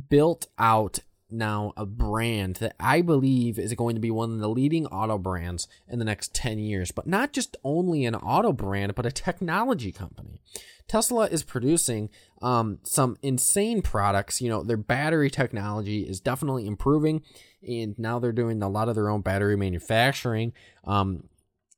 built 0.08 0.48
out 0.58 0.98
now 1.32 1.72
a 1.76 1.86
brand 1.86 2.56
that 2.56 2.74
I 2.78 3.02
believe 3.02 3.58
is 3.58 3.74
going 3.74 3.94
to 3.94 4.00
be 4.00 4.10
one 4.10 4.32
of 4.32 4.38
the 4.38 4.48
leading 4.48 4.86
auto 4.86 5.18
brands 5.18 5.68
in 5.88 5.98
the 5.98 6.04
next 6.04 6.34
10 6.34 6.58
years, 6.58 6.90
but 6.90 7.06
not 7.06 7.32
just 7.32 7.56
only 7.64 8.04
an 8.04 8.14
auto 8.14 8.52
brand, 8.52 8.94
but 8.94 9.06
a 9.06 9.12
technology 9.12 9.92
company. 9.92 10.40
Tesla 10.88 11.26
is 11.26 11.44
producing 11.44 12.10
um, 12.42 12.80
some 12.82 13.16
insane 13.22 13.80
products. 13.80 14.40
You 14.40 14.48
know, 14.48 14.62
their 14.64 14.76
battery 14.76 15.30
technology 15.30 16.02
is 16.02 16.20
definitely 16.20 16.66
improving, 16.66 17.22
and 17.62 17.96
now 17.98 18.18
they're 18.18 18.32
doing 18.32 18.60
a 18.62 18.68
lot 18.68 18.88
of 18.88 18.96
their 18.96 19.08
own 19.08 19.20
battery 19.20 19.56
manufacturing. 19.56 20.52
Um, 20.84 21.28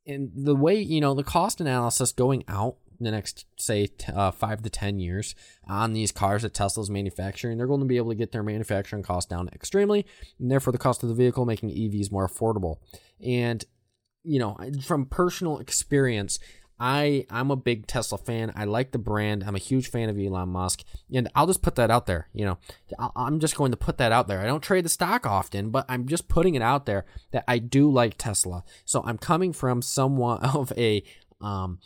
and 0.07 0.31
the 0.35 0.57
way, 0.57 0.81
you 0.81 1.01
know, 1.01 1.15
the 1.15 1.23
cost 1.23 1.61
analysis 1.61 2.13
going 2.13 2.43
out 2.49 2.77
the 3.05 3.11
next, 3.11 3.47
say, 3.57 3.87
t- 3.87 4.13
uh, 4.13 4.31
five 4.31 4.63
to 4.63 4.71
10 4.71 4.99
years 4.99 5.35
on 5.67 5.93
these 5.93 6.13
cars 6.13 6.43
that 6.43 6.55
Tesla's 6.55 6.91
manufacturing, 6.91 7.59
they're 7.59 7.67
going 7.67 7.81
to 7.81 7.87
be 7.87 7.97
able 7.97 8.11
to 8.11 8.17
get 8.17 8.33
their 8.33 8.43
manufacturing 8.43 9.03
cost 9.03 9.29
down 9.29 9.49
extremely, 9.53 10.07
and 10.39 10.51
therefore 10.51 10.73
the 10.73 10.79
cost 10.79 11.03
of 11.03 11.09
the 11.09 11.15
vehicle 11.15 11.45
making 11.45 11.71
EVs 11.71 12.13
more 12.13 12.29
affordable. 12.29 12.77
And, 13.25 13.65
you 14.25 14.39
know, 14.39 14.57
from 14.85 15.07
personal 15.07 15.59
experience, 15.59 16.39
I 16.85 17.27
I'm 17.31 17.53
a 17.53 17.57
big 17.57 17.87
Tesla 17.87 18.19
fan. 18.19 18.53
I 18.57 18.65
like 18.65 18.91
the 18.91 18.99
brand. 18.99 19.45
I'm 19.47 19.55
a 19.55 19.61
huge 19.61 19.89
fan 19.89 20.09
of 20.09 20.19
Elon 20.19 20.49
Musk, 20.49 20.83
and 21.15 21.29
I'll 21.33 21.47
just 21.47 21.63
put 21.63 21.77
that 21.77 21.93
out 21.93 22.07
there. 22.07 22.29
You 22.33 22.45
know, 22.45 22.59
I'm 23.15 23.39
just 23.39 23.57
going 23.57 23.71
to 23.71 23.77
put 23.77 23.99
that 23.99 24.11
out 24.11 24.27
there. 24.27 24.41
I 24.41 24.47
don't 24.47 24.63
trade 24.63 24.85
the 24.85 24.89
stock 24.89 25.25
often, 25.25 25.71
but 25.71 25.87
I'm 25.89 26.09
just 26.09 26.27
putting 26.27 26.57
it 26.57 26.63
out 26.63 26.87
there 26.87 27.05
that 27.31 27.45
I 27.47 27.59
do 27.59 27.89
like 27.89 28.19
Tesla. 28.19 28.65
So 28.85 29.01
I'm 29.07 29.17
coming 29.17 29.53
from 29.53 29.81
somewhat 29.81 30.43
of 30.57 30.73
a 30.77 31.05
um, 31.41 31.79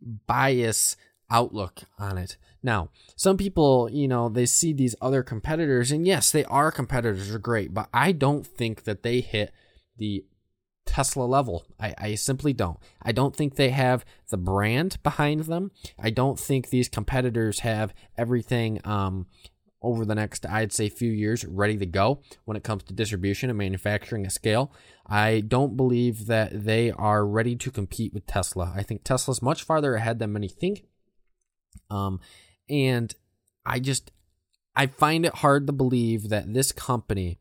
bias 0.00 0.96
outlook 1.30 1.82
on 1.98 2.18
it. 2.18 2.36
Now, 2.62 2.90
some 3.16 3.36
people, 3.36 3.88
you 3.90 4.08
know, 4.08 4.28
they 4.28 4.46
see 4.46 4.72
these 4.72 4.96
other 5.00 5.22
competitors, 5.22 5.92
and 5.92 6.06
yes, 6.06 6.30
they 6.30 6.44
are 6.46 6.72
competitors, 6.72 7.32
are 7.32 7.38
great, 7.38 7.72
but 7.72 7.88
I 7.92 8.12
don't 8.12 8.46
think 8.46 8.84
that 8.84 9.02
they 9.02 9.20
hit 9.20 9.52
the 9.96 10.24
Tesla 10.86 11.24
level. 11.24 11.64
I, 11.78 11.94
I 11.98 12.14
simply 12.14 12.52
don't. 12.52 12.78
I 13.02 13.12
don't 13.12 13.36
think 13.36 13.54
they 13.54 13.70
have 13.70 14.04
the 14.30 14.38
brand 14.38 15.00
behind 15.02 15.40
them. 15.44 15.70
I 15.98 16.10
don't 16.10 16.38
think 16.38 16.70
these 16.70 16.88
competitors 16.88 17.60
have 17.60 17.94
everything 18.16 18.80
um, 18.84 19.26
over 19.80 20.04
the 20.04 20.14
next, 20.14 20.44
I'd 20.46 20.72
say, 20.72 20.88
few 20.88 21.10
years 21.10 21.44
ready 21.44 21.76
to 21.76 21.86
go 21.86 22.20
when 22.44 22.56
it 22.56 22.64
comes 22.64 22.82
to 22.84 22.94
distribution 22.94 23.48
and 23.48 23.58
manufacturing 23.58 24.26
at 24.26 24.32
scale. 24.32 24.72
I 25.06 25.40
don't 25.40 25.76
believe 25.76 26.26
that 26.26 26.64
they 26.64 26.90
are 26.90 27.26
ready 27.26 27.54
to 27.56 27.70
compete 27.70 28.12
with 28.12 28.26
Tesla. 28.26 28.72
I 28.74 28.82
think 28.82 29.04
Tesla's 29.04 29.40
much 29.40 29.62
farther 29.62 29.94
ahead 29.94 30.18
than 30.18 30.32
many 30.32 30.48
think. 30.48 30.84
Um, 31.90 32.20
and 32.68 33.14
I 33.64 33.78
just, 33.78 34.10
I 34.74 34.86
find 34.86 35.24
it 35.24 35.36
hard 35.36 35.66
to 35.66 35.72
believe 35.72 36.28
that 36.28 36.52
this 36.52 36.72
company 36.72 37.38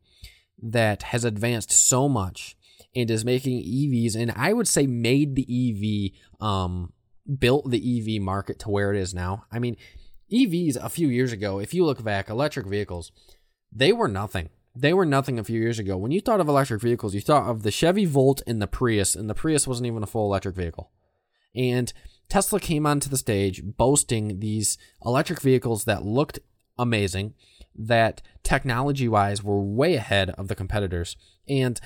that 0.62 1.03
has 1.03 1.24
advanced 1.24 1.72
so 1.72 2.08
much 2.08 2.56
and 2.96 3.12
is 3.12 3.25
making 3.25 3.60
EVs, 3.60 4.15
and 4.15 4.32
I 4.32 4.53
would 4.53 4.67
say 4.67 4.88
made 4.88 5.36
the 5.36 6.12
EV, 6.12 6.46
um, 6.46 6.94
built 7.39 7.70
the 7.70 8.17
EV 8.17 8.22
market 8.22 8.60
to 8.60 8.70
where 8.70 8.94
it 8.94 9.00
is 9.00 9.13
now. 9.13 9.46
I 9.51 9.60
mean, 9.60 9.75
EVs 10.31 10.77
a 10.77 10.89
few 10.89 11.07
years 11.07 11.31
ago, 11.31 11.60
if 11.60 11.74
you 11.74 11.86
look 11.86 12.03
back, 12.03 12.29
electric 12.29 12.65
vehicles, 12.65 13.12
they 13.72 13.91
were 13.91 14.07
nothing. 14.07 14.50
They 14.75 14.93
were 14.93 15.05
nothing 15.05 15.39
a 15.39 15.43
few 15.43 15.60
years 15.60 15.79
ago. 15.79 15.98
When 15.98 16.12
you 16.12 16.22
thought 16.22 16.39
of 16.39 16.48
electric 16.48 16.81
vehicles, 16.81 17.15
you 17.15 17.22
thought 17.22 17.50
of 17.50 17.63
the 17.63 17.72
Chevy 17.72 18.05
Volt 18.05 18.41
and 18.46 18.62
the 18.62 18.67
Prius, 18.67 19.15
and 19.15 19.29
the 19.29 19.34
Prius 19.34 19.67
wasn't 19.67 19.88
even 19.88 20.03
a 20.03 20.07
full 20.07 20.25
electric 20.25 20.55
vehicle. 20.55 20.91
And 21.55 21.91
Tesla 22.29 22.60
came 22.60 22.86
onto 22.86 23.10
the 23.10 23.17
stage 23.17 23.63
boasting 23.63 24.39
these 24.39 24.77
electric 25.03 25.41
vehicles 25.41 25.86
that 25.86 26.05
looked 26.05 26.39
amazing, 26.77 27.34
that 27.75 28.22
technology 28.43 29.07
wise 29.07 29.43
were 29.43 29.62
way 29.62 29.96
ahead 29.96 30.29
of 30.31 30.48
the 30.48 30.55
competitors. 30.55 31.15
And 31.48 31.79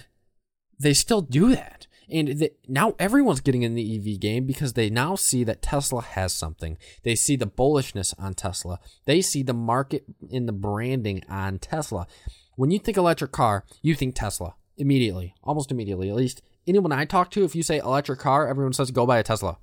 they 0.79 0.93
still 0.93 1.21
do 1.21 1.55
that. 1.55 1.88
And 2.12 2.27
the, 2.39 2.51
now 2.68 2.94
everyone's 3.00 3.39
getting 3.39 3.63
in 3.63 3.75
the 3.75 3.96
EV 3.96 4.20
game 4.20 4.46
because 4.46 4.74
they 4.74 4.89
now 4.89 5.15
see 5.15 5.44
that 5.46 5.62
Tesla 5.62 6.01
has 6.01 6.34
something. 6.34 6.77
They 7.03 7.15
see 7.15 7.38
the 7.38 7.48
bullishness 7.48 8.13
on 8.20 8.34
Tesla. 8.34 8.80
They 9.06 9.22
see 9.22 9.44
the 9.44 9.53
market 9.53 10.03
in 10.30 10.46
the 10.46 10.51
branding 10.51 11.24
on 11.30 11.60
Tesla. 11.60 12.08
When 12.56 12.70
you 12.70 12.80
think 12.80 12.98
electric 12.98 13.32
car, 13.32 13.65
you 13.82 13.96
think 13.96 14.15
Tesla 14.15 14.56
immediately, 14.77 15.36
almost 15.44 15.72
immediately. 15.72 16.10
At 16.10 16.15
least 16.15 16.41
anyone 16.68 16.91
I 16.91 17.06
talk 17.06 17.32
to, 17.32 17.46
if 17.46 17.56
you 17.56 17.63
say 17.63 17.77
electric 17.77 18.20
car, 18.20 18.48
everyone 18.48 18.74
says 18.74 18.91
go 18.91 19.06
buy 19.06 19.20
a 19.20 19.24
Tesla. 19.24 19.58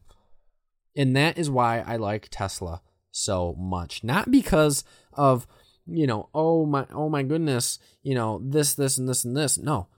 And 0.97 1.15
that 1.17 1.37
is 1.37 1.51
why 1.51 1.81
I 1.81 1.97
like 1.97 2.29
Tesla 2.31 2.81
so 3.11 3.55
much. 3.59 4.03
Not 4.03 4.31
because 4.31 4.85
of, 5.13 5.47
you 5.87 6.07
know, 6.07 6.31
oh 6.35 6.65
my 6.65 6.87
oh 6.93 7.11
my 7.11 7.23
goodness, 7.23 7.79
you 8.03 8.15
know, 8.15 8.41
this, 8.43 8.75
this, 8.75 8.97
and 8.97 9.09
this 9.09 9.25
and 9.25 9.37
this. 9.37 9.59
No. 9.59 9.89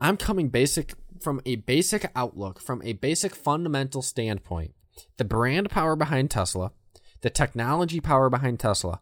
I'm 0.00 0.16
coming 0.16 0.48
basic 0.48 0.94
from 1.20 1.40
a 1.44 1.56
basic 1.56 2.10
outlook, 2.14 2.60
from 2.60 2.82
a 2.82 2.94
basic 2.94 3.34
fundamental 3.34 4.02
standpoint, 4.02 4.74
the 5.16 5.24
brand 5.24 5.70
power 5.70 5.96
behind 5.96 6.30
Tesla, 6.30 6.72
the 7.20 7.30
technology 7.30 8.00
power 8.00 8.30
behind 8.30 8.60
Tesla, 8.60 9.00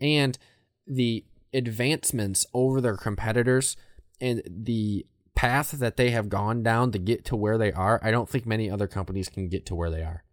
and 0.00 0.38
the 0.86 1.24
advancements 1.52 2.46
over 2.54 2.80
their 2.80 2.96
competitors 2.96 3.76
and 4.20 4.42
the 4.46 5.06
path 5.34 5.72
that 5.72 5.96
they 5.96 6.10
have 6.10 6.28
gone 6.28 6.62
down 6.62 6.92
to 6.92 6.98
get 6.98 7.24
to 7.24 7.36
where 7.36 7.56
they 7.56 7.72
are, 7.72 8.00
I 8.02 8.10
don't 8.10 8.28
think 8.28 8.46
many 8.46 8.70
other 8.70 8.86
companies 8.86 9.28
can 9.28 9.48
get 9.48 9.64
to 9.66 9.74
where 9.74 9.90
they 9.90 10.02
are. 10.02 10.24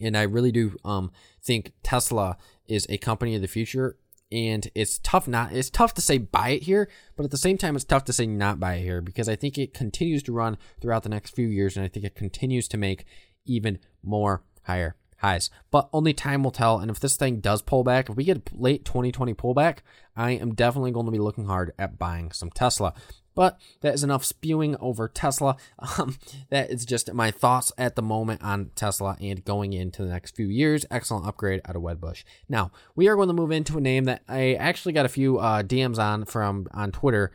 And 0.00 0.16
I 0.16 0.22
really 0.22 0.52
do 0.52 0.76
um, 0.84 1.12
think 1.42 1.72
Tesla 1.82 2.38
is 2.66 2.86
a 2.88 2.96
company 2.96 3.34
of 3.34 3.42
the 3.42 3.48
future 3.48 3.98
and 4.32 4.68
it's 4.74 4.98
tough 4.98 5.28
not 5.28 5.52
it's 5.52 5.70
tough 5.70 5.94
to 5.94 6.00
say 6.00 6.18
buy 6.18 6.50
it 6.50 6.62
here 6.62 6.88
but 7.16 7.24
at 7.24 7.30
the 7.30 7.36
same 7.36 7.58
time 7.58 7.76
it's 7.76 7.84
tough 7.84 8.04
to 8.04 8.12
say 8.12 8.26
not 8.26 8.58
buy 8.58 8.74
it 8.74 8.82
here 8.82 9.00
because 9.00 9.28
i 9.28 9.36
think 9.36 9.58
it 9.58 9.74
continues 9.74 10.22
to 10.22 10.32
run 10.32 10.56
throughout 10.80 11.02
the 11.02 11.08
next 11.08 11.34
few 11.34 11.46
years 11.46 11.76
and 11.76 11.84
i 11.84 11.88
think 11.88 12.04
it 12.04 12.14
continues 12.14 12.66
to 12.66 12.76
make 12.76 13.04
even 13.44 13.78
more 14.02 14.42
higher 14.64 14.96
highs. 15.18 15.50
But 15.70 15.88
only 15.92 16.12
time 16.12 16.42
will 16.42 16.50
tell 16.50 16.78
and 16.78 16.90
if 16.90 17.00
this 17.00 17.16
thing 17.16 17.40
does 17.40 17.62
pull 17.62 17.84
back 17.84 18.10
if 18.10 18.16
we 18.16 18.24
get 18.24 18.36
a 18.36 18.42
late 18.54 18.84
2020 18.84 19.32
pullback 19.34 19.78
i 20.16 20.32
am 20.32 20.54
definitely 20.54 20.90
going 20.90 21.06
to 21.06 21.12
be 21.12 21.18
looking 21.18 21.46
hard 21.46 21.72
at 21.78 21.98
buying 21.98 22.32
some 22.32 22.50
tesla 22.50 22.92
but 23.34 23.58
that 23.80 23.94
is 23.94 24.04
enough 24.04 24.24
spewing 24.24 24.76
over 24.80 25.08
Tesla. 25.08 25.56
Um, 25.98 26.16
that 26.48 26.70
is 26.70 26.86
just 26.86 27.12
my 27.12 27.30
thoughts 27.30 27.70
at 27.76 27.96
the 27.96 28.02
moment 28.02 28.42
on 28.42 28.70
Tesla 28.74 29.16
and 29.20 29.44
going 29.44 29.74
into 29.74 30.02
the 30.02 30.08
next 30.08 30.34
few 30.34 30.46
years. 30.46 30.86
Excellent 30.90 31.26
upgrade 31.26 31.60
out 31.66 31.76
of 31.76 31.82
Wedbush. 31.82 32.24
Now 32.48 32.70
we 32.94 33.08
are 33.08 33.16
going 33.16 33.28
to 33.28 33.34
move 33.34 33.50
into 33.50 33.76
a 33.76 33.80
name 33.80 34.04
that 34.04 34.22
I 34.26 34.54
actually 34.54 34.92
got 34.92 35.04
a 35.04 35.10
few 35.10 35.38
uh, 35.38 35.62
DMs 35.62 35.98
on 35.98 36.24
from 36.24 36.66
on 36.72 36.92
Twitter, 36.92 37.30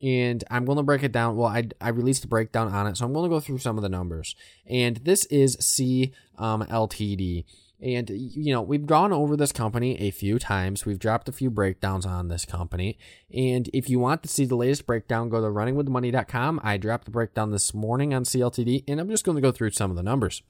and 0.00 0.44
I'm 0.50 0.64
going 0.64 0.76
to 0.76 0.84
break 0.84 1.02
it 1.02 1.10
down. 1.10 1.36
Well, 1.36 1.48
I 1.48 1.68
I 1.80 1.88
released 1.88 2.24
a 2.24 2.28
breakdown 2.28 2.68
on 2.68 2.86
it, 2.86 2.96
so 2.96 3.04
I'm 3.06 3.12
going 3.12 3.28
to 3.28 3.34
go 3.34 3.40
through 3.40 3.58
some 3.58 3.76
of 3.76 3.82
the 3.82 3.88
numbers. 3.88 4.36
And 4.66 4.98
this 4.98 5.24
is 5.26 5.56
Sea 5.58 6.12
um, 6.38 6.62
Ltd. 6.62 7.44
And, 7.82 8.10
you 8.10 8.52
know, 8.52 8.60
we've 8.60 8.86
gone 8.86 9.12
over 9.12 9.36
this 9.36 9.52
company 9.52 9.98
a 10.00 10.10
few 10.10 10.38
times. 10.38 10.84
We've 10.84 10.98
dropped 10.98 11.28
a 11.28 11.32
few 11.32 11.50
breakdowns 11.50 12.04
on 12.04 12.28
this 12.28 12.44
company. 12.44 12.98
And 13.34 13.70
if 13.72 13.88
you 13.88 13.98
want 13.98 14.22
to 14.22 14.28
see 14.28 14.44
the 14.44 14.56
latest 14.56 14.86
breakdown, 14.86 15.30
go 15.30 15.40
to 15.40 15.46
runningwithmoney.com. 15.46 16.60
I 16.62 16.76
dropped 16.76 17.06
the 17.06 17.10
breakdown 17.10 17.50
this 17.50 17.72
morning 17.72 18.12
on 18.12 18.24
CLTD, 18.24 18.84
and 18.86 19.00
I'm 19.00 19.08
just 19.08 19.24
going 19.24 19.36
to 19.36 19.42
go 19.42 19.52
through 19.52 19.70
some 19.70 19.90
of 19.90 19.96
the 19.96 20.02
numbers. 20.02 20.42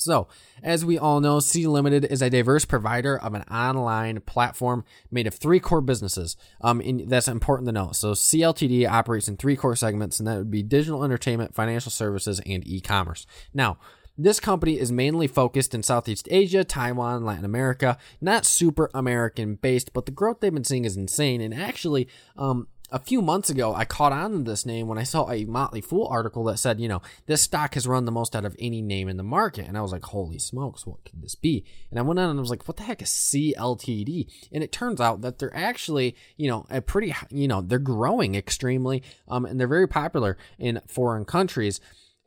So, 0.00 0.28
as 0.62 0.82
we 0.82 0.96
all 0.96 1.20
know, 1.20 1.40
Sea 1.40 1.66
Limited 1.66 2.06
is 2.06 2.22
a 2.22 2.30
diverse 2.30 2.64
provider 2.64 3.18
of 3.18 3.34
an 3.34 3.42
online 3.42 4.22
platform 4.22 4.82
made 5.10 5.26
of 5.26 5.34
three 5.34 5.60
core 5.60 5.82
businesses. 5.82 6.38
Um, 6.62 6.80
that's 7.06 7.28
important 7.28 7.66
to 7.68 7.72
know. 7.72 7.90
So, 7.92 8.12
CLTD 8.12 8.88
operates 8.88 9.28
in 9.28 9.36
three 9.36 9.56
core 9.56 9.76
segments, 9.76 10.18
and 10.18 10.26
that 10.26 10.38
would 10.38 10.50
be 10.50 10.62
digital 10.62 11.04
entertainment, 11.04 11.54
financial 11.54 11.92
services, 11.92 12.40
and 12.46 12.66
e 12.66 12.80
commerce. 12.80 13.26
Now, 13.52 13.76
this 14.24 14.40
company 14.40 14.78
is 14.78 14.92
mainly 14.92 15.26
focused 15.26 15.74
in 15.74 15.82
Southeast 15.82 16.28
Asia, 16.30 16.64
Taiwan, 16.64 17.24
Latin 17.24 17.44
America, 17.44 17.96
not 18.20 18.44
super 18.44 18.90
American 18.94 19.54
based, 19.54 19.92
but 19.92 20.06
the 20.06 20.12
growth 20.12 20.40
they've 20.40 20.52
been 20.52 20.64
seeing 20.64 20.84
is 20.84 20.96
insane. 20.96 21.40
And 21.40 21.54
actually, 21.54 22.08
um, 22.36 22.68
a 22.92 22.98
few 22.98 23.22
months 23.22 23.50
ago, 23.50 23.72
I 23.72 23.84
caught 23.84 24.12
on 24.12 24.32
to 24.32 24.38
this 24.50 24.66
name 24.66 24.88
when 24.88 24.98
I 24.98 25.04
saw 25.04 25.30
a 25.30 25.44
Motley 25.44 25.80
Fool 25.80 26.08
article 26.08 26.44
that 26.44 26.58
said, 26.58 26.80
you 26.80 26.88
know, 26.88 27.00
this 27.26 27.40
stock 27.40 27.74
has 27.74 27.86
run 27.86 28.04
the 28.04 28.12
most 28.12 28.34
out 28.34 28.44
of 28.44 28.56
any 28.58 28.82
name 28.82 29.08
in 29.08 29.16
the 29.16 29.22
market. 29.22 29.66
And 29.66 29.78
I 29.78 29.80
was 29.80 29.92
like, 29.92 30.04
holy 30.04 30.38
smokes, 30.38 30.86
what 30.86 31.04
could 31.04 31.22
this 31.22 31.36
be? 31.36 31.64
And 31.90 31.98
I 31.98 32.02
went 32.02 32.18
on 32.18 32.30
and 32.30 32.38
I 32.38 32.40
was 32.40 32.50
like, 32.50 32.66
what 32.66 32.76
the 32.76 32.82
heck 32.82 33.00
is 33.00 33.08
CLTD? 33.08 34.26
And 34.52 34.64
it 34.64 34.72
turns 34.72 35.00
out 35.00 35.20
that 35.22 35.38
they're 35.38 35.56
actually, 35.56 36.16
you 36.36 36.48
know, 36.48 36.66
a 36.68 36.80
pretty, 36.80 37.14
you 37.30 37.48
know, 37.48 37.60
they're 37.60 37.78
growing 37.78 38.34
extremely, 38.34 39.02
um, 39.28 39.44
and 39.44 39.60
they're 39.60 39.68
very 39.68 39.88
popular 39.88 40.36
in 40.58 40.80
foreign 40.88 41.24
countries 41.24 41.80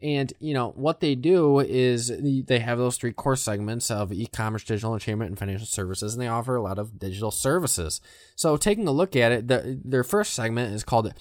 And 0.03 0.33
you 0.39 0.53
know 0.53 0.73
what 0.75 0.99
they 0.99 1.15
do 1.15 1.59
is 1.59 2.11
they 2.19 2.59
have 2.59 2.77
those 2.77 2.97
three 2.97 3.13
core 3.13 3.37
segments 3.37 3.89
of 3.89 4.11
e-commerce, 4.11 4.65
digital 4.65 4.93
entertainment, 4.93 5.29
and 5.29 5.39
financial 5.39 5.65
services, 5.65 6.13
and 6.13 6.21
they 6.21 6.27
offer 6.27 6.57
a 6.57 6.61
lot 6.61 6.77
of 6.77 6.99
digital 6.99 7.31
services. 7.31 8.01
So 8.35 8.57
taking 8.57 8.85
a 8.85 8.91
look 8.91 9.15
at 9.15 9.31
it, 9.31 9.47
the, 9.47 9.79
their 9.83 10.03
first 10.03 10.33
segment 10.33 10.75
is 10.75 10.83
called, 10.83 11.13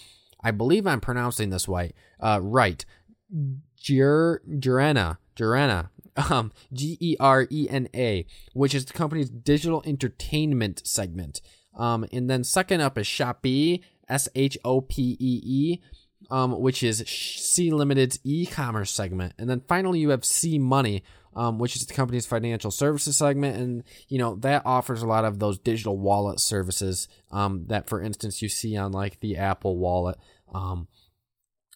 I 0.43 0.51
believe 0.51 0.85
I'm 0.85 1.01
pronouncing 1.01 1.51
this 1.51 1.69
right, 1.69 1.95
uh, 2.19 2.41
right, 2.43 2.85
Gerena, 3.81 5.19
Gerena, 5.37 5.89
um, 6.29 6.53
G 6.73 6.99
E 7.01 7.17
R 7.21 7.47
E 7.51 7.69
N 7.71 7.89
A, 7.95 8.27
which 8.53 8.75
is 8.75 8.85
the 8.85 8.95
company's 8.95 9.31
digital 9.31 9.85
entertainment 9.87 10.83
segment. 10.85 11.41
Um, 11.79 12.05
and 12.13 12.29
then 12.29 12.43
second 12.43 12.81
up 12.81 12.99
is 12.99 13.07
Shopee, 13.07 13.83
S 14.09 14.29
H 14.35 14.59
O 14.65 14.81
P 14.81 15.17
E 15.21 15.41
E 15.45 15.81
um, 16.31 16.61
which 16.61 16.83
is 16.83 17.05
Sea 17.07 17.71
Limited's 17.73 18.19
e-commerce 18.25 18.91
segment, 18.91 19.35
and 19.39 19.49
then 19.49 19.63
finally 19.69 19.99
you 19.99 20.11
have 20.11 20.23
SeaMoney, 20.23 21.03
um, 21.35 21.59
which 21.59 21.77
is 21.77 21.87
the 21.87 21.95
company's 21.95 22.27
financial 22.27 22.71
services 22.71 23.17
segment, 23.17 23.57
and 23.57 23.85
you 24.09 24.19
know 24.19 24.37
that 24.37 24.63
offers 24.65 25.03
a 25.03 25.07
lot 25.07 25.25
of 25.25 25.39
those 25.39 25.59
digital 25.59 25.99
wallet 25.99 26.41
services 26.41 27.09
um, 27.31 27.65
that, 27.69 27.89
for 27.89 28.03
instance, 28.03 28.43
you 28.43 28.49
see 28.49 28.77
on 28.77 28.93
like 28.93 29.21
the 29.21 29.37
Apple 29.37 29.79
Wallet. 29.79 30.17
Um, 30.55 30.89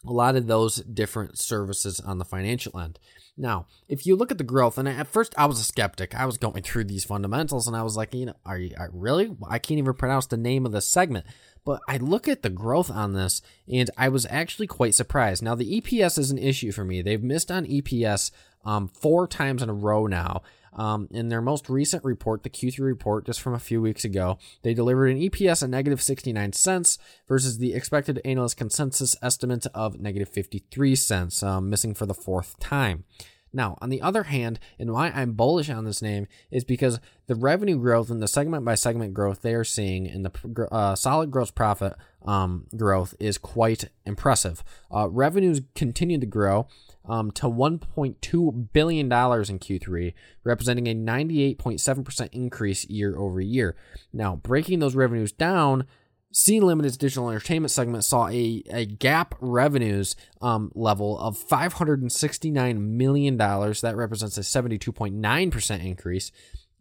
a 0.07 0.13
lot 0.13 0.37
of 0.37 0.47
those 0.47 0.77
different 0.77 1.39
services 1.39 2.01
on 2.01 2.19
the 2.19 2.25
financial 2.25 2.79
end. 2.79 2.99
Now, 3.37 3.67
if 3.89 4.07
you 4.07 4.17
look 4.17 4.31
at 4.31 4.39
the 4.39 4.45
growth, 4.45 4.79
and 4.79 4.89
at 4.89 5.09
first 5.09 5.35
I 5.37 5.47
was 5.47 5.61
a 5.61 5.65
skeptic, 5.65 6.15
I 6.15 6.25
was 6.25 6.39
going 6.39 6.63
through 6.63 6.85
these 6.85 7.05
fundamentals, 7.05 7.67
and 7.67 7.77
I 7.77 7.83
was 7.83 7.97
like, 7.97 8.15
you 8.15 8.27
know, 8.27 8.37
are 8.47 8.59
you 8.59 8.75
are, 8.79 8.91
really? 8.93 9.37
I 9.49 9.59
can't 9.59 9.79
even 9.79 9.95
pronounce 9.95 10.27
the 10.27 10.37
name 10.37 10.65
of 10.65 10.73
the 10.73 10.81
segment. 10.81 11.27
But 11.67 11.81
I 11.89 11.97
look 11.99 12.29
at 12.29 12.43
the 12.43 12.49
growth 12.49 12.91
on 12.91 13.13
this 13.13 13.43
and 13.71 13.91
I 13.99 14.09
was 14.09 14.25
actually 14.31 14.69
quite 14.69 14.95
surprised. 14.95 15.43
Now, 15.43 15.57
the 15.57 15.81
EPS 15.81 16.17
is 16.17 16.31
an 16.31 16.39
issue 16.39 16.71
for 16.71 16.85
me. 16.85 17.03
They've 17.03 17.23
missed 17.23 17.51
on 17.51 17.67
EPS 17.67 18.31
um, 18.65 18.89
four 18.89 19.27
times 19.27 19.63
in 19.63 19.69
a 19.69 19.75
row 19.75 20.07
now. 20.07 20.43
Um, 20.73 21.09
in 21.11 21.29
their 21.29 21.41
most 21.41 21.69
recent 21.69 22.05
report, 22.05 22.43
the 22.43 22.51
Q3 22.51 22.81
report 22.81 23.27
just 23.27 23.41
from 23.41 23.55
a 23.55 23.59
few 23.59 23.81
weeks 23.81 24.05
ago, 24.05 24.39
they 24.63 24.75
delivered 24.75 25.09
an 25.09 25.19
EPS 25.19 25.63
of 25.63 25.71
negative 25.71 26.03
69 26.03 26.53
cents 26.53 26.99
versus 27.27 27.59
the 27.59 27.75
expected 27.75 28.21
analyst 28.25 28.59
consensus 28.59 29.17
estimate 29.23 29.67
of 29.75 29.99
negative 29.99 30.29
53 30.29 30.95
cents, 30.95 31.43
um, 31.43 31.71
missing 31.71 31.95
for 31.95 32.07
the 32.07 32.15
fourth 32.15 32.59
time. 32.61 33.05
Now, 33.53 33.79
on 33.81 33.89
the 33.89 34.03
other 34.03 34.25
hand, 34.25 34.59
and 34.79 34.93
why 34.93 35.09
I'm 35.09 35.33
bullish 35.33 35.71
on 35.71 35.85
this 35.85 36.03
name 36.03 36.27
is 36.51 36.65
because 36.65 37.01
the 37.27 37.35
revenue 37.35 37.79
growth 37.79 38.11
and 38.11 38.23
the 38.23 38.29
segment 38.29 38.65
by 38.65 38.75
segment 38.75 39.15
growth 39.15 39.43
they 39.43 39.55
are 39.55 39.65
seeing 39.65 40.07
in 40.07 40.23
the 40.23 40.69
uh, 40.71 40.95
solid 40.95 41.31
gross 41.31 41.51
profit 41.51 41.95
um, 42.27 42.67
growth 42.77 43.15
is 43.19 43.39
quite 43.39 43.89
impressive. 44.05 44.63
Uh, 44.95 45.09
revenues 45.09 45.63
continue 45.75 46.19
to 46.19 46.27
grow 46.27 46.67
um, 47.09 47.31
to 47.33 47.47
$1.2 47.47 48.73
billion 48.73 49.07
in 49.07 49.11
Q3, 49.11 50.15
representing 50.45 50.89
a 50.89 50.95
98.7% 50.95 52.29
increase 52.33 52.85
year 52.87 53.17
over 53.17 53.41
year. 53.41 53.77
Now, 54.13 54.37
breaking 54.37 54.81
those 54.81 54.95
revenues 54.95 55.33
down, 55.33 55.87
Sea 56.39 56.61
Limited's 56.61 56.99
digital 56.99 57.31
entertainment 57.31 57.71
segment 57.71 58.05
saw 58.05 58.29
a, 58.29 58.63
a 58.69 58.85
GAAP 58.85 59.33
revenues 59.41 60.15
um, 60.43 60.71
level 60.75 61.19
of 61.19 61.39
$569 61.39 62.79
million. 62.79 63.39
That 63.39 63.95
represents 63.97 64.37
a 64.37 64.43
72.9% 64.43 65.81
increase. 65.83 66.31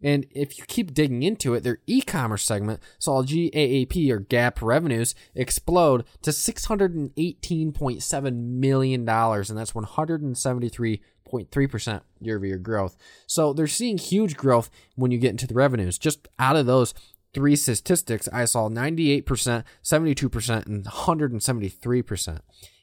And 0.02 0.26
if 0.30 0.58
you 0.58 0.64
keep 0.66 0.92
digging 0.92 1.22
into 1.22 1.54
it, 1.54 1.62
their 1.62 1.78
e 1.86 2.02
commerce 2.02 2.44
segment 2.44 2.80
saw 2.98 3.22
GAAP 3.22 4.12
or 4.12 4.18
gap 4.18 4.60
revenues 4.60 5.14
explode 5.34 6.04
to 6.20 6.32
$618.7 6.32 8.34
million, 8.34 9.08
and 9.08 9.10
that's 9.56 9.72
173.3% 9.72 12.00
year 12.20 12.36
over 12.36 12.44
year 12.44 12.58
growth. 12.58 12.94
So 13.26 13.54
they're 13.54 13.66
seeing 13.66 13.96
huge 13.96 14.36
growth 14.36 14.68
when 14.96 15.12
you 15.12 15.18
get 15.18 15.30
into 15.30 15.46
the 15.46 15.54
revenues. 15.54 15.96
Just 15.96 16.28
out 16.38 16.56
of 16.56 16.66
those, 16.66 16.92
three 17.36 17.54
statistics, 17.54 18.30
I 18.32 18.46
saw 18.46 18.70
98%, 18.70 19.62
72%, 19.84 20.66
and 20.66 20.86
173%. 20.86 22.40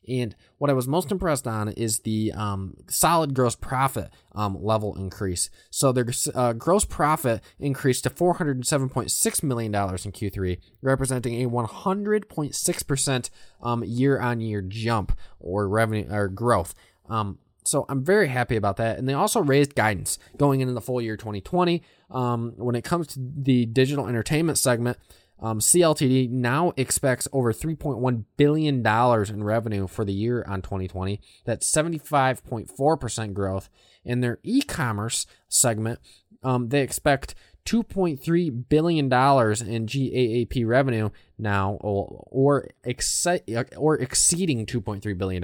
And 0.08 0.36
what 0.60 0.70
I 0.70 0.74
was 0.74 0.88
most 0.88 1.12
impressed 1.12 1.48
on 1.48 1.70
is 1.70 2.02
the 2.02 2.32
um, 2.34 2.76
solid 2.88 3.34
gross 3.34 3.56
profit 3.56 4.12
um, 4.36 4.64
level 4.64 4.96
increase. 4.96 5.50
So 5.72 5.92
their 5.92 6.06
uh, 6.36 6.54
gross 6.54 6.86
profit 6.86 7.42
increased 7.58 8.04
to 8.04 8.12
$407.6 8.12 9.44
million 9.44 9.74
in 9.74 9.80
Q3, 10.12 10.60
representing 10.84 11.44
a 11.44 11.50
100.6% 11.50 13.30
um, 13.64 13.84
year 13.84 14.20
on 14.20 14.40
year 14.40 14.62
jump 14.62 15.18
or 15.40 15.68
revenue 15.68 16.06
or 16.12 16.28
growth. 16.28 16.76
Um, 17.10 17.40
so 17.66 17.86
I'm 17.90 18.04
very 18.04 18.28
happy 18.28 18.56
about 18.56 18.78
that. 18.78 18.98
And 18.98 19.08
they 19.08 19.14
also 19.14 19.42
raised 19.42 19.76
guidance 19.76 20.20
going 20.38 20.62
into 20.62 20.74
the 20.74 20.82
full 20.82 21.02
year 21.02 21.18
2020. 21.18 21.82
Um, 22.12 22.54
when 22.58 22.76
it 22.76 22.84
comes 22.84 23.08
to 23.08 23.20
the 23.20 23.66
digital 23.66 24.08
entertainment 24.08 24.58
segment, 24.58 24.98
um, 25.40 25.60
CLTD 25.60 26.30
now 26.30 26.72
expects 26.78 27.28
over 27.34 27.52
$3.1 27.52 28.24
billion 28.38 28.86
in 28.86 29.44
revenue 29.44 29.88
for 29.88 30.06
the 30.06 30.14
year 30.14 30.46
on 30.48 30.62
2020. 30.62 31.20
That's 31.44 31.70
75.4% 31.70 33.34
growth. 33.34 33.70
In 34.06 34.22
their 34.22 34.40
e 34.44 34.62
commerce 34.62 35.26
segment, 35.50 36.00
um, 36.44 36.70
they 36.70 36.82
expect 36.82 37.36
$2.3 37.66 38.70
billion 38.70 39.06
in 39.06 39.10
GAAP 39.10 40.68
revenue 40.68 41.10
now, 41.38 41.78
or, 41.82 42.28
or, 42.32 42.70
exce- 42.86 43.74
or 43.78 43.98
exceeding 43.98 44.66
$2.3 44.66 45.18
billion 45.18 45.44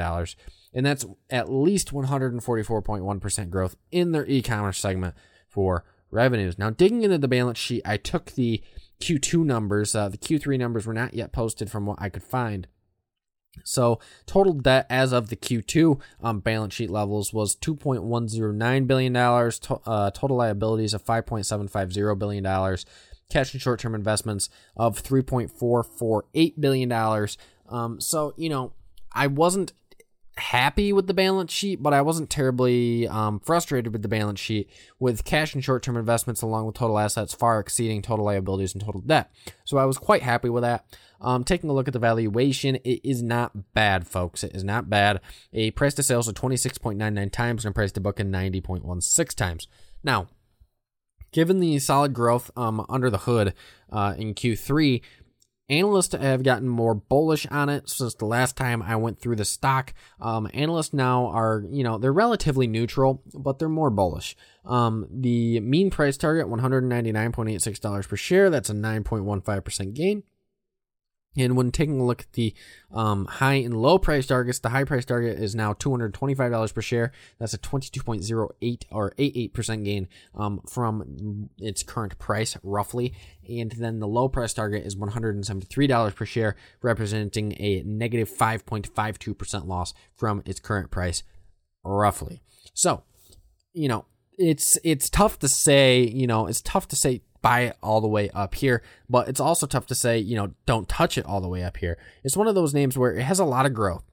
and 0.74 0.86
that's 0.86 1.06
at 1.30 1.52
least 1.52 1.94
144.1% 1.94 3.50
growth 3.50 3.76
in 3.92 4.12
their 4.12 4.26
e-commerce 4.26 4.78
segment 4.78 5.16
for 5.48 5.84
revenues. 6.12 6.58
Now, 6.58 6.70
digging 6.70 7.04
into 7.04 7.18
the 7.18 7.28
balance 7.28 7.58
sheet, 7.58 7.82
I 7.86 7.98
took 7.98 8.32
the 8.32 8.62
Q2 9.00 9.44
numbers. 9.44 9.96
Uh, 9.96 10.10
the 10.10 10.18
Q3 10.18 10.58
numbers 10.58 10.86
were 10.86 10.94
not 10.94 11.14
yet 11.14 11.32
posted 11.32 11.72
from 11.72 11.86
what 11.86 12.02
I 12.02 12.10
could 12.10 12.24
find. 12.24 12.68
So 13.64 14.00
total 14.26 14.54
debt 14.54 14.86
as 14.90 15.12
of 15.12 15.30
the 15.30 15.36
Q2 15.36 16.00
um, 16.22 16.40
balance 16.40 16.74
sheet 16.74 16.90
levels 16.90 17.34
was 17.34 17.56
$2.109 17.56 18.88
billion. 18.88 19.14
To, 19.14 19.82
uh, 19.86 20.12
total 20.12 20.38
liabilities 20.38 20.94
of 20.94 21.04
$5.750 21.04 22.20
billion. 22.20 22.78
Cash 23.30 23.54
and 23.54 23.62
short-term 23.62 23.96
investments 23.96 24.50
of 24.76 25.02
$3.448 25.02 26.54
billion. 26.60 27.28
Um, 27.70 28.00
so, 28.02 28.34
you 28.38 28.50
know, 28.50 28.74
I 29.12 29.28
wasn't 29.28 29.74
happy 30.40 30.92
with 30.92 31.08
the 31.08 31.14
balance 31.14 31.54
sheet, 31.54 31.84
but 31.84 31.94
I 31.94 32.02
wasn't 32.02 32.30
terribly 32.30 33.08
um, 33.08 33.40
frustrated 33.40 33.94
with 33.94 34.02
the 34.02 34.08
balance 34.08 34.40
sheet 34.40 34.70
with 35.00 35.24
cash 35.24 35.54
and 35.54 35.64
short 35.64 35.84
term 35.84 35.96
investments 35.96 36.42
along 36.42 36.66
with 36.66 36.76
total 36.76 36.98
assets 36.98 37.34
far 37.34 37.60
exceeding 37.60 38.02
total 38.02 38.26
liabilities 38.26 38.74
and 38.74 38.84
total 38.84 39.02
debt. 39.02 39.32
So 39.66 39.78
I 39.78 39.86
was 39.86 39.98
quite 39.98 40.24
happy 40.24 40.50
with 40.50 40.64
that. 40.64 40.86
Um, 41.22 41.44
taking 41.44 41.70
a 41.70 41.74
look 41.74 41.88
at 41.88 41.94
the 41.94 42.00
valuation, 42.00 42.78
it 42.78 43.02
is 43.04 43.22
not 43.22 43.74
bad, 43.74 44.08
folks. 44.08 44.44
It 44.44 44.56
is 44.56 44.64
not 44.64 44.90
bad. 44.90 45.22
A 45.54 45.72
price 45.72 45.94
to 45.96 46.04
sales 46.04 46.28
of 46.28 46.36
26.99 46.36 47.32
times 47.32 47.66
and 47.66 47.72
a 47.72 47.76
price 47.76 47.92
to 47.92 48.00
book 48.00 48.20
of 48.20 48.28
90.16 48.28 49.36
times. 49.36 49.68
Now, 50.04 50.28
given 51.32 51.60
the 51.60 51.80
solid 51.80 52.14
growth 52.14 52.52
um, 52.56 52.86
under 52.90 53.10
the 53.10 53.20
hood 53.20 53.54
uh, 53.92 54.16
in 54.18 54.34
Q3, 54.34 55.02
Analysts 55.70 56.16
have 56.16 56.42
gotten 56.42 56.68
more 56.68 56.96
bullish 56.96 57.46
on 57.48 57.70
it 57.70 57.90
since 57.90 58.16
the 58.16 58.26
last 58.26 58.58
time 58.58 58.82
I 58.82 58.96
went 58.96 59.20
through 59.22 59.36
the 59.36 59.46
stock. 59.46 59.94
Um, 60.20 60.50
analysts 60.54 60.94
now 60.94 61.28
are, 61.28 61.64
you 61.70 61.84
know, 61.84 62.00
they're 62.00 62.12
relatively 62.12 62.66
neutral, 62.66 63.22
but 63.34 63.60
they're 63.60 63.70
more 63.70 63.92
bullish. 63.92 64.36
Um, 64.66 65.08
the 65.12 65.60
mean 65.60 65.92
price 65.92 66.18
target, 66.18 66.48
$199.86 66.48 68.08
per 68.08 68.16
share. 68.16 68.50
That's 68.50 68.72
a 68.72 68.74
9.15% 68.74 69.94
gain. 69.94 70.24
And 71.38 71.56
when 71.56 71.72
taking 71.72 72.00
a 72.00 72.06
look 72.06 72.22
at 72.22 72.34
the 72.34 72.54
um, 72.92 73.26
high 73.26 73.56
and 73.56 73.80
low 73.80 74.00
price 74.00 74.26
targets, 74.26 74.60
the 74.60 74.70
high 74.70 74.84
price 74.84 75.06
target 75.06 75.38
is 75.38 75.56
now 75.56 75.74
$225 75.74 76.74
per 76.74 76.82
share. 76.82 77.12
That's 77.38 77.54
a 77.54 77.60
22.08 77.60 78.84
or 78.92 79.14
88% 79.18 79.86
gain 79.86 80.08
um, 80.34 80.62
from 80.68 81.50
its 81.60 81.84
current 81.84 82.18
price, 82.18 82.58
roughly. 82.64 83.14
And 83.48 83.72
then 83.72 84.00
the 84.00 84.08
low 84.08 84.28
price 84.28 84.54
target 84.54 84.86
is 84.86 84.96
$173 84.96 86.16
per 86.16 86.26
share, 86.26 86.56
representing 86.82 87.54
a 87.60 87.84
negative 87.86 88.30
5.52% 88.30 89.68
loss 89.68 89.94
from 90.16 90.42
its 90.46 90.60
current 90.60 90.90
price, 90.90 91.24
roughly. 91.84 92.42
So, 92.74 93.04
you 93.74 93.88
know, 93.88 94.06
it's 94.40 94.80
it's 94.84 95.10
tough 95.10 95.38
to 95.40 95.48
say, 95.48 96.02
you 96.02 96.26
know, 96.26 96.48
it's 96.48 96.62
tough 96.62 96.88
to 96.88 96.96
say 96.96 97.22
buy 97.42 97.62
it 97.62 97.78
all 97.82 98.02
the 98.02 98.08
way 98.08 98.30
up 98.32 98.56
here. 98.56 98.82
But 99.10 99.28
it's 99.28 99.40
also 99.40 99.66
tough 99.66 99.86
to 99.88 99.96
say, 99.96 100.18
you 100.18 100.36
know, 100.36 100.52
don't 100.66 100.88
touch 100.90 101.18
it 101.18 101.26
all 101.26 101.42
the 101.42 101.48
way 101.48 101.64
up 101.64 101.78
here. 101.78 101.98
It's 102.24 102.38
one 102.38 102.48
of 102.48 102.56
those 102.56 102.74
names 102.74 102.98
where 102.98 103.14
it 103.14 103.24
has 103.24 103.40
a 103.40 103.46
lot 103.46 103.66
of 103.66 103.74
growth. 103.74 104.04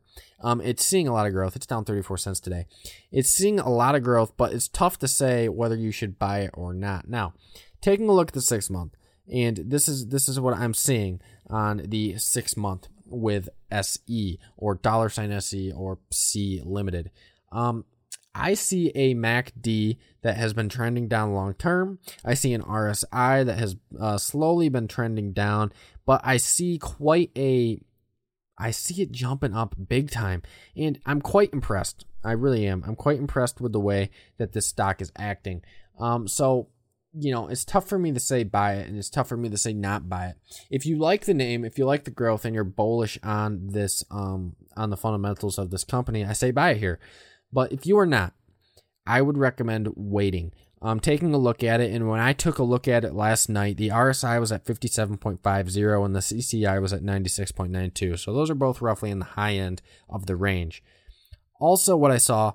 Um, 0.41 0.61
it's 0.61 0.85
seeing 0.85 1.09
a 1.09 1.13
lot 1.13 1.27
of 1.27 1.33
growth. 1.33 1.57
It's 1.57 1.67
down 1.67 1.85
34 1.85 2.19
cents 2.19 2.41
today. 2.41 2.67
It's 3.11 3.31
seeing 3.31 3.59
a 3.59 3.71
lot 3.71 3.95
of 3.95 4.03
growth, 4.03 4.37
but 4.37 4.53
it's 4.53 4.69
tough 4.69 4.99
to 4.99 5.09
say 5.09 5.49
whether 5.49 5.77
you 5.77 5.91
should 5.91 6.19
buy 6.19 6.41
it 6.41 6.51
or 6.55 6.75
not. 6.75 7.09
Now, 7.09 7.33
taking 7.81 8.09
a 8.09 8.13
look 8.13 8.29
at 8.29 8.35
the 8.35 8.43
six 8.43 8.69
month, 8.69 8.95
and 9.33 9.57
this 9.57 9.89
is 9.89 10.09
this 10.09 10.29
is 10.29 10.39
what 10.39 10.57
I'm 10.57 10.75
seeing 10.75 11.21
on 11.49 11.83
the 11.87 12.19
six 12.19 12.57
month 12.57 12.89
with 13.07 13.49
SE 13.71 14.39
or 14.57 14.75
dollar 14.75 15.09
sign 15.09 15.33
SE 15.33 15.73
or 15.73 15.99
Sea 16.11 16.63
Limited. 16.65 17.11
Um, 17.51 17.85
I 18.37 18.55
see 18.55 18.91
a 18.95 19.15
MACD 19.15 19.97
that 20.23 20.37
has 20.37 20.53
been 20.53 20.69
trending 20.69 21.09
down 21.09 21.33
long 21.33 21.55
term. 21.55 21.99
I 22.25 22.35
see 22.35 22.53
an 22.53 22.63
RSI 22.63 23.47
that 23.47 23.59
has 23.59 23.77
uh, 23.99 24.19
slowly 24.19 24.69
been 24.69 24.89
trending 24.89 25.33
down, 25.33 25.73
but 26.05 26.21
I 26.23 26.37
see 26.37 26.79
quite 26.79 27.31
a 27.37 27.81
I 28.59 28.71
see 28.71 29.03
it 29.03 29.13
jumping 29.13 29.55
up 29.55 29.75
big 29.89 30.11
time, 30.11 30.43
and 30.77 30.99
I'm 31.05 31.21
quite 31.21 31.53
impressed. 31.53 32.07
I 32.25 32.33
really 32.33 32.67
am. 32.67 32.85
I'm 32.87 32.97
quite 32.97 33.19
impressed 33.19 33.61
with 33.61 33.73
the 33.73 33.81
way 33.81 34.11
that 34.39 34.53
this 34.53 34.67
stock 34.67 35.03
is 35.03 35.13
acting. 35.17 35.63
Um, 35.99 36.29
so 36.29 36.69
you 37.19 37.33
know, 37.33 37.49
it's 37.49 37.65
tough 37.65 37.89
for 37.89 37.99
me 37.99 38.13
to 38.13 38.21
say 38.21 38.45
buy 38.45 38.75
it 38.75 38.89
and 38.89 38.99
it's 38.99 39.09
tough 39.09 39.29
for 39.29 39.39
me 39.39 39.49
to 39.49 39.57
say 39.57 39.73
not 39.73 40.07
buy 40.07 40.27
it. 40.27 40.37
If 40.71 40.85
you 40.85 40.99
like 40.99 41.25
the 41.25 41.33
name, 41.33 41.65
if 41.65 41.79
you 41.79 41.87
like 41.87 42.05
the 42.05 42.11
growth 42.11 42.45
and 42.45 42.55
you're 42.55 42.65
bullish 42.65 43.19
on 43.23 43.69
this 43.69 44.05
um 44.11 44.57
on 44.77 44.91
the 44.91 44.99
fundamentals 44.99 45.59
of 45.59 45.71
this 45.71 45.85
company, 45.85 46.25
I 46.25 46.35
say 46.35 46.51
buy 46.51 46.73
it 46.73 46.79
here. 46.79 46.99
But 47.57 47.73
if 47.73 47.87
you 47.87 47.99
are 47.99 48.05
not, 48.05 48.35
I 49.07 49.23
would 49.23 49.39
recommend 49.39 49.89
waiting. 49.97 50.53
Um, 50.83 51.01
taking 51.01 51.33
a 51.33 51.39
look 51.39 51.65
at 51.65 51.81
it, 51.81 51.91
and 51.91 52.07
when 52.07 52.21
I 52.21 52.35
took 52.35 52.59
a 52.59 52.63
look 52.63 52.87
at 52.87 53.03
it 53.03 53.15
last 53.15 53.49
night, 53.49 53.79
the 53.79 53.89
RSI 53.89 54.39
was 54.39 54.53
at 54.53 54.67
57.50 54.67 56.05
and 56.05 56.15
the 56.15 56.21
CCI 56.21 56.83
was 56.83 56.93
at 56.93 57.01
96.92. 57.01 58.19
So 58.19 58.35
those 58.35 58.51
are 58.51 58.55
both 58.55 58.83
roughly 58.83 59.11
in 59.11 59.21
the 59.21 59.25
high 59.25 59.55
end 59.55 59.81
of 60.07 60.27
the 60.27 60.37
range. 60.37 60.83
Also, 61.59 61.97
what 61.97 62.11
I 62.11 62.19
saw 62.19 62.53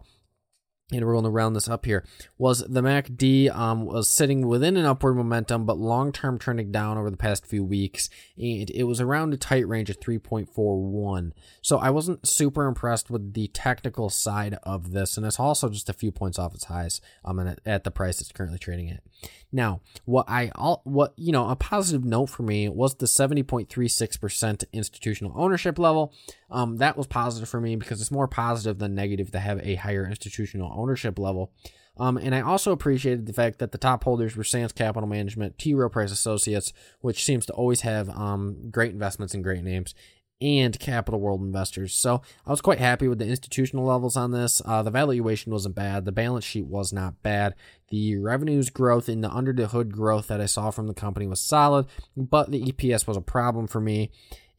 and 0.92 1.06
we're 1.06 1.14
going 1.14 1.24
to 1.24 1.30
round 1.30 1.56
this 1.56 1.70
up 1.70 1.86
here, 1.86 2.04
was 2.38 2.60
the 2.60 2.82
MACD 2.82 3.54
um, 3.56 3.86
was 3.86 4.10
sitting 4.10 4.48
within 4.48 4.78
an 4.78 4.86
upward 4.86 5.16
momentum, 5.16 5.66
but 5.66 5.78
long 5.78 6.12
term 6.12 6.38
trending 6.38 6.72
down 6.72 6.98
over 6.98 7.10
the 7.10 7.18
past 7.18 7.46
few 7.46 7.64
weeks. 7.64 8.10
And 8.38 8.70
it 8.70 8.84
was 8.84 9.00
around 9.00 9.34
a 9.34 9.38
tight 9.38 9.68
range 9.68 9.90
of 9.90 10.00
3.41. 10.00 11.32
So 11.62 11.78
I 11.78 11.90
wasn't 11.90 12.28
super 12.28 12.66
impressed 12.66 13.10
with 13.10 13.34
the 13.34 13.48
technical 13.50 14.10
side 14.10 14.58
of 14.64 14.92
this. 14.92 15.18
And 15.18 15.26
it's 15.26 15.40
also 15.40 15.70
just 15.70 15.90
a 15.90 15.94
few 15.94 16.12
points 16.12 16.38
off 16.38 16.54
its 16.54 16.66
highs 16.66 17.02
um, 17.24 17.56
at 17.66 17.84
the 17.84 17.92
price 17.92 18.22
it's 18.22 18.32
currently 18.32 18.60
trading 18.60 18.90
at. 18.90 19.04
Now, 19.52 19.82
what 20.06 20.30
I 20.30 20.52
all 20.56 20.82
what 20.84 21.14
you 21.18 21.32
know, 21.32 21.50
a 21.50 21.56
positive 21.56 22.06
note 22.06 22.28
for 22.28 22.44
me 22.44 22.70
was 22.70 22.96
the 22.96 23.06
70.36% 23.06 24.64
institutional 24.72 25.34
ownership 25.36 25.78
level. 25.78 26.14
Um, 26.50 26.78
that 26.78 26.98
was 26.98 27.08
positive 27.08 27.50
for 27.50 27.60
me 27.60 27.76
because 27.76 28.02
it's 28.02 28.12
more 28.12 28.28
positive 28.28 28.80
than 28.80 28.96
negative 28.96 29.32
to 29.32 29.40
have 29.40 29.60
a 29.62 29.76
higher 29.76 30.06
institutional 30.06 30.72
ownership 30.76 31.20
level. 31.20 31.52
Um, 31.98 32.18
and 32.18 32.34
I 32.34 32.42
also 32.42 32.72
appreciated 32.72 33.26
the 33.26 33.34
fact 33.34 33.60
that 33.60 33.72
the 33.72 33.78
top 33.78 34.04
holders 34.04 34.36
were 34.36 34.44
Sands 34.44 34.74
Capital 34.74 35.08
Management, 35.08 35.58
T. 35.58 35.74
Rowe 35.74 35.90
Price 35.90 36.12
Associates, 36.12 36.72
which 37.02 37.24
seems 37.24 37.46
to 37.48 37.54
always 37.54 37.82
have 37.82 38.10
um, 38.10 38.70
great 38.72 38.92
investments 38.92 39.34
and 39.34 39.44
great 39.44 39.64
names, 39.64 39.94
and 40.42 40.80
Capital 40.80 41.20
World 41.20 41.42
investors. 41.42 41.94
So 41.94 42.22
I 42.46 42.50
was 42.50 42.62
quite 42.62 42.80
happy 42.80 43.08
with 43.08 43.20
the 43.20 43.28
institutional 43.28 43.86
levels 43.86 44.18
on 44.18 44.32
this. 44.32 44.62
Uh, 44.66 44.82
the 44.82 44.92
valuation 44.92 45.52
wasn't 45.52 45.76
bad. 45.76 46.06
The 46.06 46.12
balance 46.12 46.46
sheet 46.46 46.66
was 46.66 46.92
not 46.92 47.22
bad. 47.22 47.54
The 47.90 48.18
revenues 48.18 48.70
growth 48.70 49.08
and 49.08 49.24
the 49.24 49.30
under 49.30 49.54
the 49.54 49.68
hood 49.68 49.92
growth 49.92 50.28
that 50.28 50.42
I 50.42 50.48
saw 50.48 50.72
from 50.72 50.88
the 50.88 50.94
company 50.94 51.28
was 51.28 51.42
solid, 51.42 51.86
but 52.18 52.52
the 52.52 52.72
EPS 52.72 53.08
was 53.08 53.18
a 53.18 53.22
problem 53.22 53.68
for 53.68 53.80
me. 53.80 54.12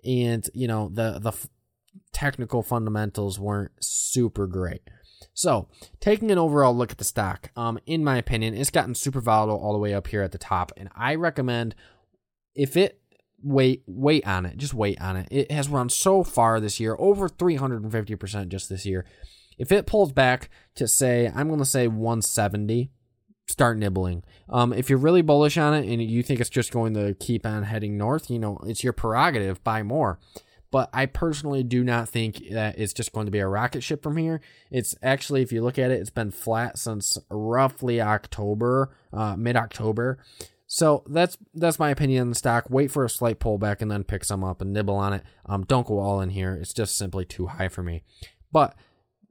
And 0.04 0.48
you 0.52 0.66
know 0.66 0.90
the 0.92 1.18
the 1.20 1.30
f- 1.30 1.48
technical 2.12 2.62
fundamentals 2.62 3.38
weren't 3.38 3.72
super 3.80 4.46
great. 4.46 4.82
So, 5.34 5.68
taking 6.00 6.30
an 6.30 6.38
overall 6.38 6.76
look 6.76 6.90
at 6.90 6.98
the 6.98 7.04
stock, 7.04 7.50
um, 7.56 7.78
in 7.86 8.04
my 8.04 8.18
opinion, 8.18 8.54
it's 8.54 8.70
gotten 8.70 8.94
super 8.94 9.20
volatile 9.20 9.56
all 9.56 9.72
the 9.72 9.78
way 9.78 9.94
up 9.94 10.08
here 10.08 10.22
at 10.22 10.32
the 10.32 10.38
top, 10.38 10.72
and 10.76 10.88
I 10.94 11.14
recommend 11.14 11.74
if 12.54 12.76
it 12.76 13.01
wait 13.42 13.82
wait 13.86 14.26
on 14.26 14.46
it 14.46 14.56
just 14.56 14.74
wait 14.74 15.00
on 15.00 15.16
it. 15.16 15.28
It 15.30 15.50
has 15.50 15.68
run 15.68 15.88
so 15.88 16.22
far 16.22 16.60
this 16.60 16.78
year 16.80 16.96
over 16.98 17.28
350% 17.28 18.48
just 18.48 18.68
this 18.68 18.86
year. 18.86 19.04
If 19.58 19.70
it 19.70 19.86
pulls 19.86 20.12
back 20.12 20.48
to 20.76 20.88
say 20.88 21.30
i'm 21.34 21.48
going 21.48 21.58
to 21.58 21.64
say 21.64 21.88
170 21.88 22.90
start 23.48 23.76
nibbling. 23.76 24.22
Um, 24.48 24.72
if 24.72 24.88
you're 24.88 24.98
really 24.98 25.22
bullish 25.22 25.58
on 25.58 25.74
it 25.74 25.86
and 25.86 26.02
you 26.02 26.22
think 26.22 26.40
it's 26.40 26.48
just 26.48 26.72
going 26.72 26.94
to 26.94 27.14
keep 27.14 27.44
on 27.44 27.64
heading 27.64 27.96
north 27.98 28.30
you 28.30 28.38
know 28.38 28.58
it's 28.64 28.84
your 28.84 28.92
prerogative 28.92 29.62
buy 29.64 29.82
more. 29.82 30.18
But 30.70 30.88
i 30.92 31.04
personally 31.04 31.62
do 31.62 31.84
not 31.84 32.08
think 32.08 32.42
that 32.50 32.78
it's 32.78 32.94
just 32.94 33.12
going 33.12 33.26
to 33.26 33.32
be 33.32 33.40
a 33.40 33.46
rocket 33.48 33.82
ship 33.82 34.02
from 34.02 34.16
here. 34.16 34.40
It's 34.70 34.94
actually 35.02 35.42
if 35.42 35.52
you 35.52 35.62
look 35.62 35.78
at 35.78 35.90
it 35.90 36.00
it's 36.00 36.10
been 36.10 36.30
flat 36.30 36.78
since 36.78 37.18
roughly 37.30 38.00
october 38.00 38.94
uh, 39.12 39.36
mid-october 39.36 40.18
so 40.74 41.04
that's 41.06 41.36
that's 41.52 41.78
my 41.78 41.90
opinion 41.90 42.22
on 42.22 42.28
the 42.30 42.34
stock. 42.34 42.64
Wait 42.70 42.90
for 42.90 43.04
a 43.04 43.10
slight 43.10 43.38
pullback 43.38 43.82
and 43.82 43.90
then 43.90 44.04
pick 44.04 44.24
some 44.24 44.42
up 44.42 44.62
and 44.62 44.72
nibble 44.72 44.94
on 44.94 45.12
it. 45.12 45.22
Um, 45.44 45.64
don't 45.64 45.86
go 45.86 45.98
all 45.98 46.22
in 46.22 46.30
here. 46.30 46.54
It's 46.54 46.72
just 46.72 46.96
simply 46.96 47.26
too 47.26 47.48
high 47.48 47.68
for 47.68 47.82
me. 47.82 48.04
But 48.50 48.74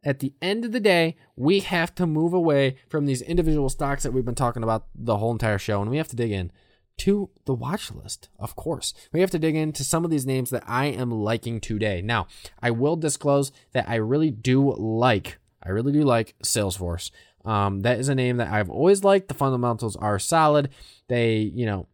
at 0.04 0.20
the 0.20 0.36
end 0.40 0.66
of 0.66 0.72
the 0.72 0.80
day, 0.80 1.18
we 1.36 1.62
have 1.62 1.96
to 1.96 2.06
move 2.06 2.36
away 2.36 2.78
from 2.90 3.08
these 3.08 3.24
individual 3.24 3.70
stocks 3.70 4.04
that 4.04 4.12
we've 4.12 4.24
been 4.24 4.36
talking 4.36 4.62
about 4.62 4.86
the 4.94 5.18
whole 5.18 5.32
entire 5.32 5.58
show, 5.58 5.82
and 5.82 5.90
we 5.90 5.98
have 5.98 6.10
to 6.10 6.16
dig 6.16 6.32
in 6.32 6.52
to 6.98 7.32
the 7.46 7.56
watch 7.56 7.90
list, 7.90 8.30
of 8.38 8.56
course. 8.56 8.94
We 9.12 9.22
have 9.22 9.32
to 9.32 9.40
dig 9.40 9.56
into 9.56 9.84
some 9.84 10.06
of 10.06 10.12
these 10.12 10.28
names 10.28 10.52
that 10.52 10.64
I 10.68 10.86
am 10.86 11.10
liking 11.10 11.60
today. 11.60 12.04
Now, 12.04 12.28
I 12.62 12.70
will 12.70 12.96
disclose 12.96 13.52
that 13.72 13.90
I 13.90 13.96
really 13.96 14.30
do 14.30 14.76
like, 14.76 15.40
I 15.64 15.70
really 15.70 15.92
do 15.92 16.04
like 16.04 16.36
Salesforce. 16.44 17.10
Um, 17.46 17.82
that 17.82 18.00
is 18.00 18.10
a 18.10 18.16
name 18.16 18.38
that 18.38 18.52
I've 18.52 18.70
always 18.70 19.04
liked. 19.04 19.28
The 19.28 19.34
fundamentals 19.34 19.96
are 19.96 20.20
solid. 20.20 20.70
They, 21.08 21.38
you 21.38 21.66
know, 21.66 21.88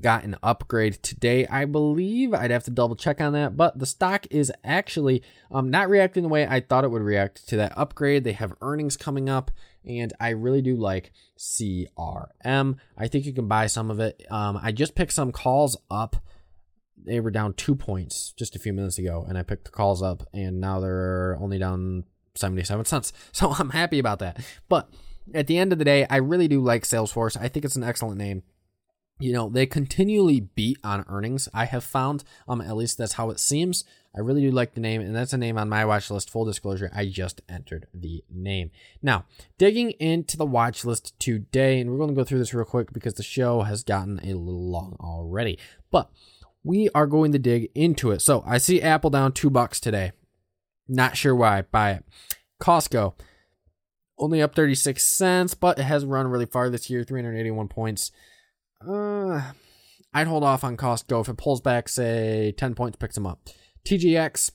got 0.00 0.24
an 0.24 0.36
upgrade 0.42 1.02
today. 1.02 1.46
I 1.46 1.64
believe 1.64 2.34
I'd 2.34 2.50
have 2.50 2.64
to 2.64 2.70
double 2.70 2.96
check 2.96 3.20
on 3.20 3.32
that, 3.34 3.56
but 3.56 3.78
the 3.78 3.86
stock 3.86 4.26
is 4.30 4.52
actually 4.64 5.22
um, 5.50 5.70
not 5.70 5.88
reacting 5.88 6.22
the 6.22 6.28
way 6.28 6.46
I 6.46 6.60
thought 6.60 6.84
it 6.84 6.90
would 6.90 7.02
react 7.02 7.48
to 7.48 7.56
that 7.56 7.72
upgrade. 7.76 8.24
They 8.24 8.32
have 8.32 8.54
earnings 8.60 8.96
coming 8.96 9.28
up, 9.28 9.50
and 9.84 10.12
I 10.20 10.30
really 10.30 10.62
do 10.62 10.76
like 10.76 11.12
CRM. 11.38 12.76
I 12.96 13.08
think 13.08 13.26
you 13.26 13.32
can 13.32 13.48
buy 13.48 13.66
some 13.68 13.90
of 13.90 14.00
it. 14.00 14.24
Um, 14.30 14.58
I 14.60 14.72
just 14.72 14.94
picked 14.94 15.12
some 15.12 15.32
calls 15.32 15.76
up. 15.90 16.16
They 17.02 17.20
were 17.20 17.30
down 17.30 17.54
two 17.54 17.76
points 17.76 18.32
just 18.36 18.56
a 18.56 18.58
few 18.58 18.72
minutes 18.72 18.98
ago, 18.98 19.24
and 19.28 19.38
I 19.38 19.42
picked 19.42 19.64
the 19.64 19.70
calls 19.70 20.02
up, 20.02 20.24
and 20.32 20.60
now 20.60 20.80
they're 20.80 21.36
only 21.40 21.58
down 21.58 22.04
77 22.36 22.84
cents. 22.84 23.12
So 23.32 23.50
I'm 23.50 23.70
happy 23.70 23.98
about 23.98 24.18
that. 24.20 24.44
But 24.68 24.88
at 25.34 25.46
the 25.46 25.58
end 25.58 25.72
of 25.72 25.78
the 25.78 25.84
day, 25.84 26.06
I 26.08 26.16
really 26.16 26.48
do 26.48 26.60
like 26.60 26.84
Salesforce. 26.84 27.36
I 27.40 27.48
think 27.48 27.64
it's 27.64 27.76
an 27.76 27.84
excellent 27.84 28.18
name. 28.18 28.42
You 29.18 29.32
know, 29.32 29.48
they 29.48 29.64
continually 29.66 30.40
beat 30.40 30.78
on 30.84 31.04
earnings, 31.08 31.48
I 31.54 31.64
have 31.64 31.84
found. 31.84 32.22
Um, 32.46 32.60
at 32.60 32.76
least 32.76 32.98
that's 32.98 33.14
how 33.14 33.30
it 33.30 33.40
seems. 33.40 33.84
I 34.14 34.20
really 34.20 34.42
do 34.42 34.50
like 34.50 34.74
the 34.74 34.80
name, 34.80 35.00
and 35.00 35.14
that's 35.14 35.32
a 35.32 35.38
name 35.38 35.58
on 35.58 35.68
my 35.68 35.84
watch 35.84 36.10
list. 36.10 36.30
Full 36.30 36.44
disclosure, 36.44 36.90
I 36.94 37.06
just 37.06 37.40
entered 37.48 37.86
the 37.94 38.24
name. 38.30 38.70
Now, 39.02 39.24
digging 39.58 39.90
into 39.92 40.36
the 40.36 40.46
watch 40.46 40.84
list 40.84 41.18
today, 41.18 41.80
and 41.80 41.90
we're 41.90 41.98
going 41.98 42.10
to 42.10 42.14
go 42.14 42.24
through 42.24 42.38
this 42.38 42.54
real 42.54 42.64
quick 42.64 42.92
because 42.92 43.14
the 43.14 43.22
show 43.22 43.62
has 43.62 43.82
gotten 43.82 44.18
a 44.20 44.34
little 44.34 44.70
long 44.70 44.96
already. 45.00 45.58
But 45.90 46.10
we 46.62 46.88
are 46.94 47.06
going 47.06 47.32
to 47.32 47.38
dig 47.38 47.70
into 47.74 48.10
it. 48.10 48.20
So 48.20 48.42
I 48.46 48.58
see 48.58 48.82
Apple 48.82 49.10
down 49.10 49.32
two 49.32 49.50
bucks 49.50 49.80
today. 49.80 50.12
Not 50.88 51.16
sure 51.16 51.34
why. 51.34 51.62
Buy 51.62 51.92
it. 51.92 52.04
Costco, 52.60 53.14
only 54.18 54.40
up 54.40 54.54
36 54.54 55.02
cents, 55.02 55.54
but 55.54 55.78
it 55.78 55.84
has 55.84 56.04
run 56.04 56.28
really 56.28 56.46
far 56.46 56.70
this 56.70 56.88
year 56.88 57.04
381 57.04 57.68
points. 57.68 58.12
Uh, 58.86 59.52
I'd 60.14 60.26
hold 60.26 60.44
off 60.44 60.64
on 60.64 60.76
Costco. 60.76 61.20
If 61.20 61.28
it 61.28 61.36
pulls 61.36 61.60
back, 61.60 61.88
say 61.88 62.52
10 62.56 62.74
points, 62.74 62.96
picks 62.96 63.14
them 63.14 63.26
up. 63.26 63.40
TJX, 63.86 64.52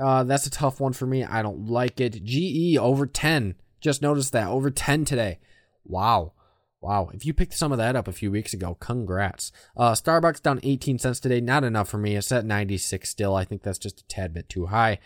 uh, 0.00 0.24
that's 0.24 0.46
a 0.46 0.50
tough 0.50 0.80
one 0.80 0.92
for 0.92 1.06
me. 1.06 1.24
I 1.24 1.42
don't 1.42 1.66
like 1.66 2.00
it. 2.00 2.24
GE 2.24 2.76
over 2.76 3.06
10. 3.06 3.54
Just 3.80 4.02
noticed 4.02 4.32
that. 4.32 4.48
Over 4.48 4.70
10 4.70 5.04
today. 5.04 5.38
Wow. 5.84 6.32
Wow, 6.80 7.10
if 7.12 7.26
you 7.26 7.34
picked 7.34 7.54
some 7.54 7.72
of 7.72 7.78
that 7.78 7.96
up 7.96 8.06
a 8.06 8.12
few 8.12 8.30
weeks 8.30 8.52
ago, 8.52 8.76
congrats. 8.78 9.50
Uh, 9.76 9.92
Starbucks 9.92 10.40
down 10.40 10.60
18 10.62 11.00
cents 11.00 11.18
today, 11.18 11.40
not 11.40 11.64
enough 11.64 11.88
for 11.88 11.98
me. 11.98 12.14
It's 12.14 12.30
at 12.30 12.44
96 12.44 13.08
still. 13.08 13.34
I 13.34 13.44
think 13.44 13.62
that's 13.62 13.78
just 13.78 14.00
a 14.00 14.04
tad 14.04 14.32
bit 14.32 14.48
too 14.48 14.66
high. 14.66 15.00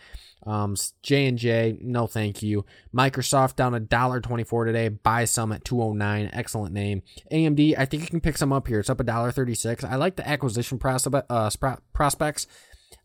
Um, 0.45 0.75
J 1.01 1.25
and 1.25 1.37
J, 1.37 1.79
no 1.81 2.05
thank 2.05 2.43
you. 2.43 2.63
Microsoft 2.95 3.55
down 3.55 3.73
a 3.73 3.79
dollar 3.79 4.19
24 4.19 4.65
today. 4.65 4.89
Buy 4.89 5.25
some 5.25 5.51
at 5.51 5.65
209. 5.65 6.29
Excellent 6.31 6.73
name. 6.73 7.01
AMD, 7.31 7.75
I 7.77 7.85
think 7.85 8.03
you 8.03 8.09
can 8.09 8.21
pick 8.21 8.37
some 8.37 8.53
up 8.53 8.67
here. 8.67 8.79
It's 8.79 8.89
up 8.89 8.99
a 8.99 9.03
dollar 9.03 9.31
36. 9.31 9.83
I 9.83 9.95
like 9.95 10.15
the 10.15 10.27
acquisition 10.27 10.77
prospect, 10.77 11.25
uh, 11.31 11.49
prospects. 11.93 12.45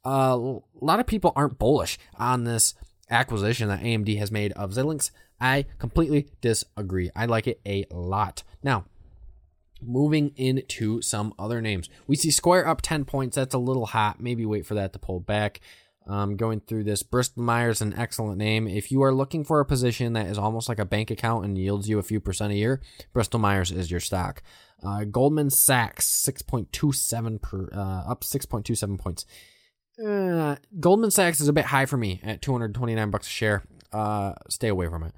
Uh, 0.04 0.36
a 0.36 0.84
lot 0.84 1.00
of 1.00 1.06
people 1.06 1.32
aren't 1.34 1.58
bullish 1.58 1.98
on 2.16 2.44
this 2.44 2.74
acquisition 3.10 3.68
that 3.68 3.80
AMD 3.80 4.18
has 4.18 4.30
made 4.30 4.52
of 4.52 4.72
Xilinx. 4.72 5.10
I 5.40 5.66
completely 5.78 6.28
disagree. 6.40 7.10
I 7.14 7.26
like 7.26 7.46
it 7.46 7.60
a 7.64 7.86
lot. 7.90 8.42
Now, 8.62 8.84
moving 9.80 10.32
into 10.36 11.00
some 11.02 11.34
other 11.38 11.60
names. 11.60 11.88
We 12.06 12.16
see 12.16 12.30
Square 12.30 12.66
up 12.66 12.82
10 12.82 13.04
points. 13.04 13.36
That's 13.36 13.54
a 13.54 13.58
little 13.58 13.86
hot. 13.86 14.20
Maybe 14.20 14.44
wait 14.44 14.66
for 14.66 14.74
that 14.74 14.92
to 14.92 14.98
pull 14.98 15.20
back. 15.20 15.60
Um, 16.06 16.36
going 16.36 16.60
through 16.60 16.84
this, 16.84 17.02
Bristol 17.02 17.42
Myers, 17.42 17.82
an 17.82 17.92
excellent 17.92 18.38
name. 18.38 18.66
If 18.66 18.90
you 18.90 19.02
are 19.02 19.12
looking 19.12 19.44
for 19.44 19.60
a 19.60 19.66
position 19.66 20.14
that 20.14 20.26
is 20.26 20.38
almost 20.38 20.66
like 20.66 20.78
a 20.78 20.86
bank 20.86 21.10
account 21.10 21.44
and 21.44 21.58
yields 21.58 21.86
you 21.86 21.98
a 21.98 22.02
few 22.02 22.18
percent 22.18 22.50
a 22.50 22.56
year, 22.56 22.80
Bristol 23.12 23.38
Myers 23.38 23.70
is 23.70 23.90
your 23.90 24.00
stock. 24.00 24.42
Uh, 24.82 25.04
Goldman 25.04 25.50
Sachs, 25.50 26.06
6.27 26.26 27.42
per, 27.42 27.68
uh, 27.74 28.10
up 28.10 28.22
6.27 28.22 28.98
points. 28.98 29.26
Uh, 30.02 30.56
Goldman 30.80 31.10
Sachs 31.10 31.42
is 31.42 31.48
a 31.48 31.52
bit 31.52 31.66
high 31.66 31.84
for 31.84 31.98
me 31.98 32.20
at 32.22 32.40
229 32.40 33.10
bucks 33.10 33.26
a 33.26 33.30
share. 33.30 33.64
Uh, 33.92 34.34
stay 34.48 34.68
away 34.68 34.88
from 34.88 35.02
it. 35.02 35.12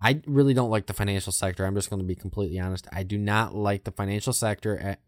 I 0.00 0.20
really 0.26 0.54
don't 0.54 0.70
like 0.70 0.86
the 0.86 0.92
financial 0.92 1.32
sector. 1.32 1.64
I'm 1.64 1.74
just 1.74 1.88
going 1.88 2.00
to 2.00 2.06
be 2.06 2.14
completely 2.14 2.58
honest. 2.58 2.86
I 2.92 3.02
do 3.04 3.16
not 3.16 3.54
like 3.54 3.84
the 3.84 3.90
financial 3.90 4.32
sector 4.32 4.78
at, 4.78 5.00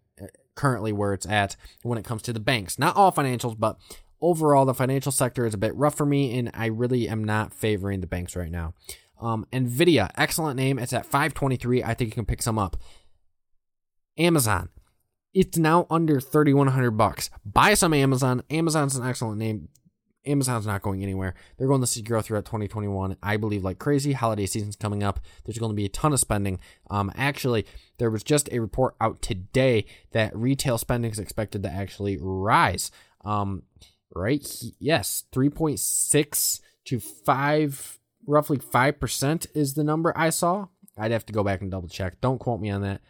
currently 0.55 0.93
where 0.93 1.13
it's 1.13 1.27
at 1.27 1.57
when 1.83 1.99
it 1.99 2.05
comes 2.05 2.23
to 2.23 2.33
the 2.33 2.41
banks. 2.41 2.79
Not 2.79 2.97
all 2.97 3.13
financials, 3.13 3.59
but 3.59 3.79
overall, 4.21 4.65
the 4.65 4.75
financial 4.75 5.13
sector 5.13 5.45
is 5.45 5.55
a 5.55 5.59
bit 5.59 5.75
rough 5.77 5.95
for 5.95 6.07
me, 6.07 6.39
and 6.39 6.51
I 6.55 6.67
really 6.67 7.09
am 7.09 7.23
not 7.23 7.53
favoring 7.53 8.01
the 8.01 8.07
banks 8.07 8.35
right 8.35 8.51
now. 8.51 8.75
Um, 9.21 9.47
Nvidia, 9.53 10.11
excellent 10.17 10.57
name. 10.57 10.79
It's 10.79 10.93
at 10.93 11.07
523. 11.07 11.83
I 11.83 11.95
think 11.95 12.11
you 12.11 12.15
can 12.15 12.27
pick 12.27 12.43
some 12.43 12.59
up. 12.59 12.77
Amazon, 14.19 14.71
it's 15.35 15.59
now 15.59 15.87
under 15.91 16.21
3100 16.21 16.93
bucks. 16.93 17.29
Buy 17.45 17.75
some 17.75 17.93
Amazon. 17.93 18.43
Amazon's 18.49 18.97
an 18.97 19.07
excellent 19.07 19.39
name. 19.39 19.69
Amazon's 20.27 20.67
not 20.67 20.83
going 20.83 21.03
anywhere. 21.03 21.35
They're 21.57 21.69
going 21.69 21.81
to 21.81 21.87
see 21.87 22.03
growth 22.03 22.27
throughout 22.27 22.45
2021. 22.45 23.17
I 23.23 23.37
believe 23.37 23.65
like 23.65 23.79
crazy. 23.79 24.13
Holiday 24.13 24.47
season's 24.47 24.77
coming 24.77 25.03
up. 25.03 25.21
There's 25.45 25.59
going 25.59 25.73
to 25.73 25.77
be 25.77 25.85
a 25.85 25.91
ton 25.91 26.13
of 26.13 26.21
spending. 26.21 26.59
Um, 26.91 27.13
actually, 27.17 27.67
there 27.99 28.11
was 28.11 28.23
just 28.23 28.49
a 28.53 28.59
report 28.59 28.95
out 29.01 29.23
today 29.23 29.87
that 30.13 30.37
retail 30.37 30.79
spending 30.79 31.11
is 31.11 31.19
expected 31.19 31.63
to 31.63 31.71
actually 31.71 32.19
rise. 32.21 32.91
Um, 33.25 33.63
right? 34.15 34.47
Yes, 34.79 35.25
3.6 35.33 36.61
to 36.87 37.01
5 37.01 37.99
roughly 38.27 38.59
5% 38.59 39.47
is 39.55 39.75
the 39.75 39.85
number 39.85 40.13
I 40.17 40.31
saw. 40.31 40.67
I'd 40.99 41.13
have 41.13 41.27
to 41.27 41.33
go 41.33 41.45
back 41.45 41.61
and 41.61 41.71
double 41.71 41.89
check. 41.89 42.21
Don't 42.21 42.39
quote 42.39 42.61
me 42.61 42.71
on 42.71 42.83
that. 42.83 43.01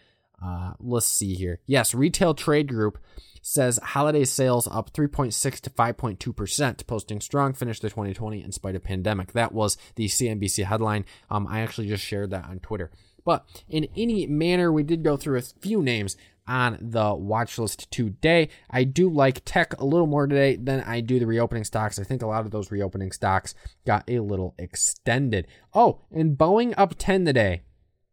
Uh, 0.43 0.73
let's 0.79 1.07
see 1.07 1.35
here. 1.35 1.61
Yes, 1.67 1.95
Retail 1.95 2.35
Trade 2.35 2.69
Group 2.69 2.99
says 3.41 3.79
holiday 3.83 4.25
sales 4.25 4.67
up 4.67 4.93
3.6 4.93 5.61
to 5.61 5.71
5.2%, 5.71 6.87
posting 6.87 7.21
strong 7.21 7.53
finish 7.53 7.79
to 7.81 7.89
2020 7.89 8.43
in 8.43 8.53
spite 8.53 8.75
of 8.75 8.83
pandemic. 8.83 9.33
That 9.33 9.53
was 9.53 9.77
the 9.95 10.07
CNBC 10.07 10.65
headline. 10.65 11.05
Um, 11.31 11.47
I 11.47 11.61
actually 11.61 11.89
just 11.89 12.05
shared 12.05 12.31
that 12.31 12.45
on 12.45 12.59
Twitter. 12.59 12.91
But 13.25 13.47
in 13.69 13.89
any 13.97 14.27
manner, 14.27 14.73
we 14.73 14.83
did 14.83 15.03
go 15.03 15.17
through 15.17 15.39
a 15.39 15.43
few 15.43 15.83
names 15.83 16.17
on 16.49 16.79
the 16.81 17.15
watch 17.15 17.59
list 17.59 17.91
today. 17.91 18.49
I 18.71 18.85
do 18.85 19.09
like 19.09 19.43
tech 19.45 19.79
a 19.81 19.85
little 19.85 20.07
more 20.07 20.27
today 20.27 20.57
than 20.57 20.81
I 20.83 21.01
do 21.01 21.19
the 21.19 21.27
reopening 21.27 21.65
stocks. 21.65 21.99
I 21.99 22.05
think 22.05 22.23
a 22.23 22.27
lot 22.27 22.45
of 22.45 22.51
those 22.51 22.71
reopening 22.71 23.13
stocks 23.13 23.55
got 23.85 24.05
a 24.09 24.21
little 24.21 24.55
extended. 24.59 25.47
Oh, 25.75 26.01
and 26.13 26.39
Boeing 26.39 26.75
up 26.77 26.95
10 26.99 27.25
today. 27.25 27.63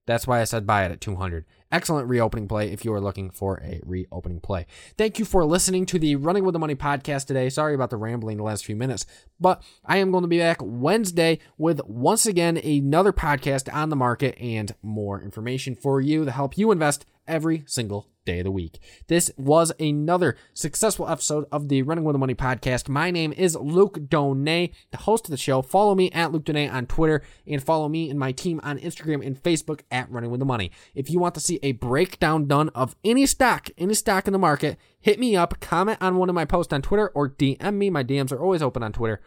That's 0.06 0.28
why 0.28 0.42
I 0.42 0.44
said 0.44 0.68
buy 0.68 0.86
it 0.86 0.92
at 0.92 1.02
200. 1.02 1.46
Excellent 1.74 2.08
reopening 2.08 2.48
play 2.48 2.72
if 2.72 2.86
you 2.86 2.94
are 2.94 3.02
looking 3.02 3.32
for 3.32 3.60
a 3.64 3.82
reopening 3.84 4.40
play. 4.40 4.68
Thank 4.96 5.18
you 5.18 5.26
for 5.26 5.44
listening 5.44 5.88
to 5.88 5.98
the 5.98 6.16
Running 6.16 6.46
with 6.46 6.54
the 6.54 6.60
Money 6.60 6.76
podcast 6.76 7.26
today. 7.26 7.50
Sorry 7.50 7.74
about 7.74 7.90
the 7.90 7.98
rambling 7.98 8.38
the 8.38 8.44
last 8.44 8.64
few 8.64 8.76
minutes, 8.76 9.08
but 9.40 9.64
I 9.84 9.98
am 9.98 10.12
going 10.12 10.22
to 10.22 10.28
be 10.28 10.38
back 10.38 10.60
Wednesday 10.62 11.40
with 11.58 11.82
once 11.88 12.28
again 12.28 12.58
another 12.58 13.12
podcast 13.12 13.74
on 13.74 13.90
the 13.90 13.96
market 13.96 14.38
and 14.40 14.76
more 14.84 15.20
information 15.20 15.74
for 15.74 16.00
you 16.00 16.26
to 16.26 16.32
help 16.32 16.60
you 16.60 16.72
invest 16.72 17.08
every 17.28 17.64
single 17.66 18.08
day 18.26 18.40
of 18.40 18.46
the 18.46 18.52
week. 18.52 18.80
This 19.08 19.32
was 19.38 19.72
another 19.80 20.38
successful 20.54 21.08
episode 21.10 21.46
of 21.52 21.68
the 21.68 21.82
Running 21.82 22.04
with 22.04 22.14
the 22.14 22.20
Money 22.20 22.36
podcast. 22.36 22.88
My 22.88 23.12
name 23.12 23.34
is 23.34 23.56
Luke 23.56 24.00
Donay, 24.08 24.74
the 24.92 24.98
host 24.98 25.26
of 25.26 25.32
the 25.32 25.38
show. 25.38 25.62
Follow 25.62 25.96
me 25.96 26.10
at 26.12 26.32
Luke 26.32 26.46
Donay 26.46 26.72
on 26.72 26.86
Twitter 26.86 27.22
and 27.46 27.62
follow 27.62 27.90
me 27.90 28.10
and 28.10 28.20
my 28.20 28.32
team 28.32 28.60
on 28.64 28.80
Instagram 28.80 29.26
and 29.26 29.42
Facebook 29.42 29.82
at 29.92 30.10
Running 30.10 30.32
with 30.32 30.40
the 30.40 30.46
Money. 30.46 30.72
If 30.96 31.10
you 31.10 31.20
want 31.20 31.36
to 31.36 31.42
see 31.42 31.60
a 31.64 31.74
breakdown 31.74 32.48
done 32.48 32.70
of 32.70 32.96
any 33.04 33.26
stock, 33.26 33.70
any 33.78 33.94
stock 33.94 34.28
in 34.28 34.34
the 34.34 34.40
market, 34.40 34.78
hit 35.00 35.20
me 35.20 35.36
up, 35.36 35.60
comment 35.60 35.98
on 36.02 36.18
one 36.18 36.30
of 36.30 36.36
my 36.36 36.46
posts 36.46 36.74
on 36.74 36.82
Twitter 36.82 37.10
or 37.10 37.30
DM 37.30 37.76
me. 37.76 37.90
My 37.90 38.04
DMs 38.04 38.32
are 38.32 38.42
always 38.42 38.62
open 38.62 38.84
on 38.84 38.94
Twitter 38.94 39.22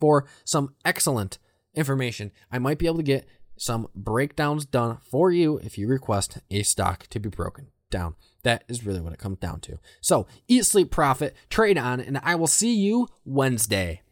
for 0.00 0.26
some 0.44 0.74
excellent 0.84 1.38
information. 1.74 2.30
I 2.50 2.58
might 2.58 2.78
be 2.78 2.86
able 2.86 2.98
to 2.98 3.02
get 3.02 3.26
some 3.56 3.88
breakdowns 3.94 4.64
done 4.64 4.98
for 5.10 5.30
you 5.30 5.58
if 5.58 5.78
you 5.78 5.88
request 5.88 6.38
a 6.50 6.62
stock 6.62 7.06
to 7.08 7.18
be 7.18 7.28
broken 7.28 7.68
down. 7.90 8.14
That 8.42 8.64
is 8.68 8.84
really 8.84 9.00
what 9.00 9.12
it 9.12 9.18
comes 9.18 9.38
down 9.38 9.60
to. 9.60 9.78
So 10.00 10.26
eat, 10.48 10.66
sleep, 10.66 10.90
profit, 10.90 11.34
trade 11.48 11.78
on, 11.78 12.00
and 12.00 12.18
I 12.22 12.34
will 12.34 12.46
see 12.46 12.74
you 12.74 13.08
Wednesday. 13.24 14.02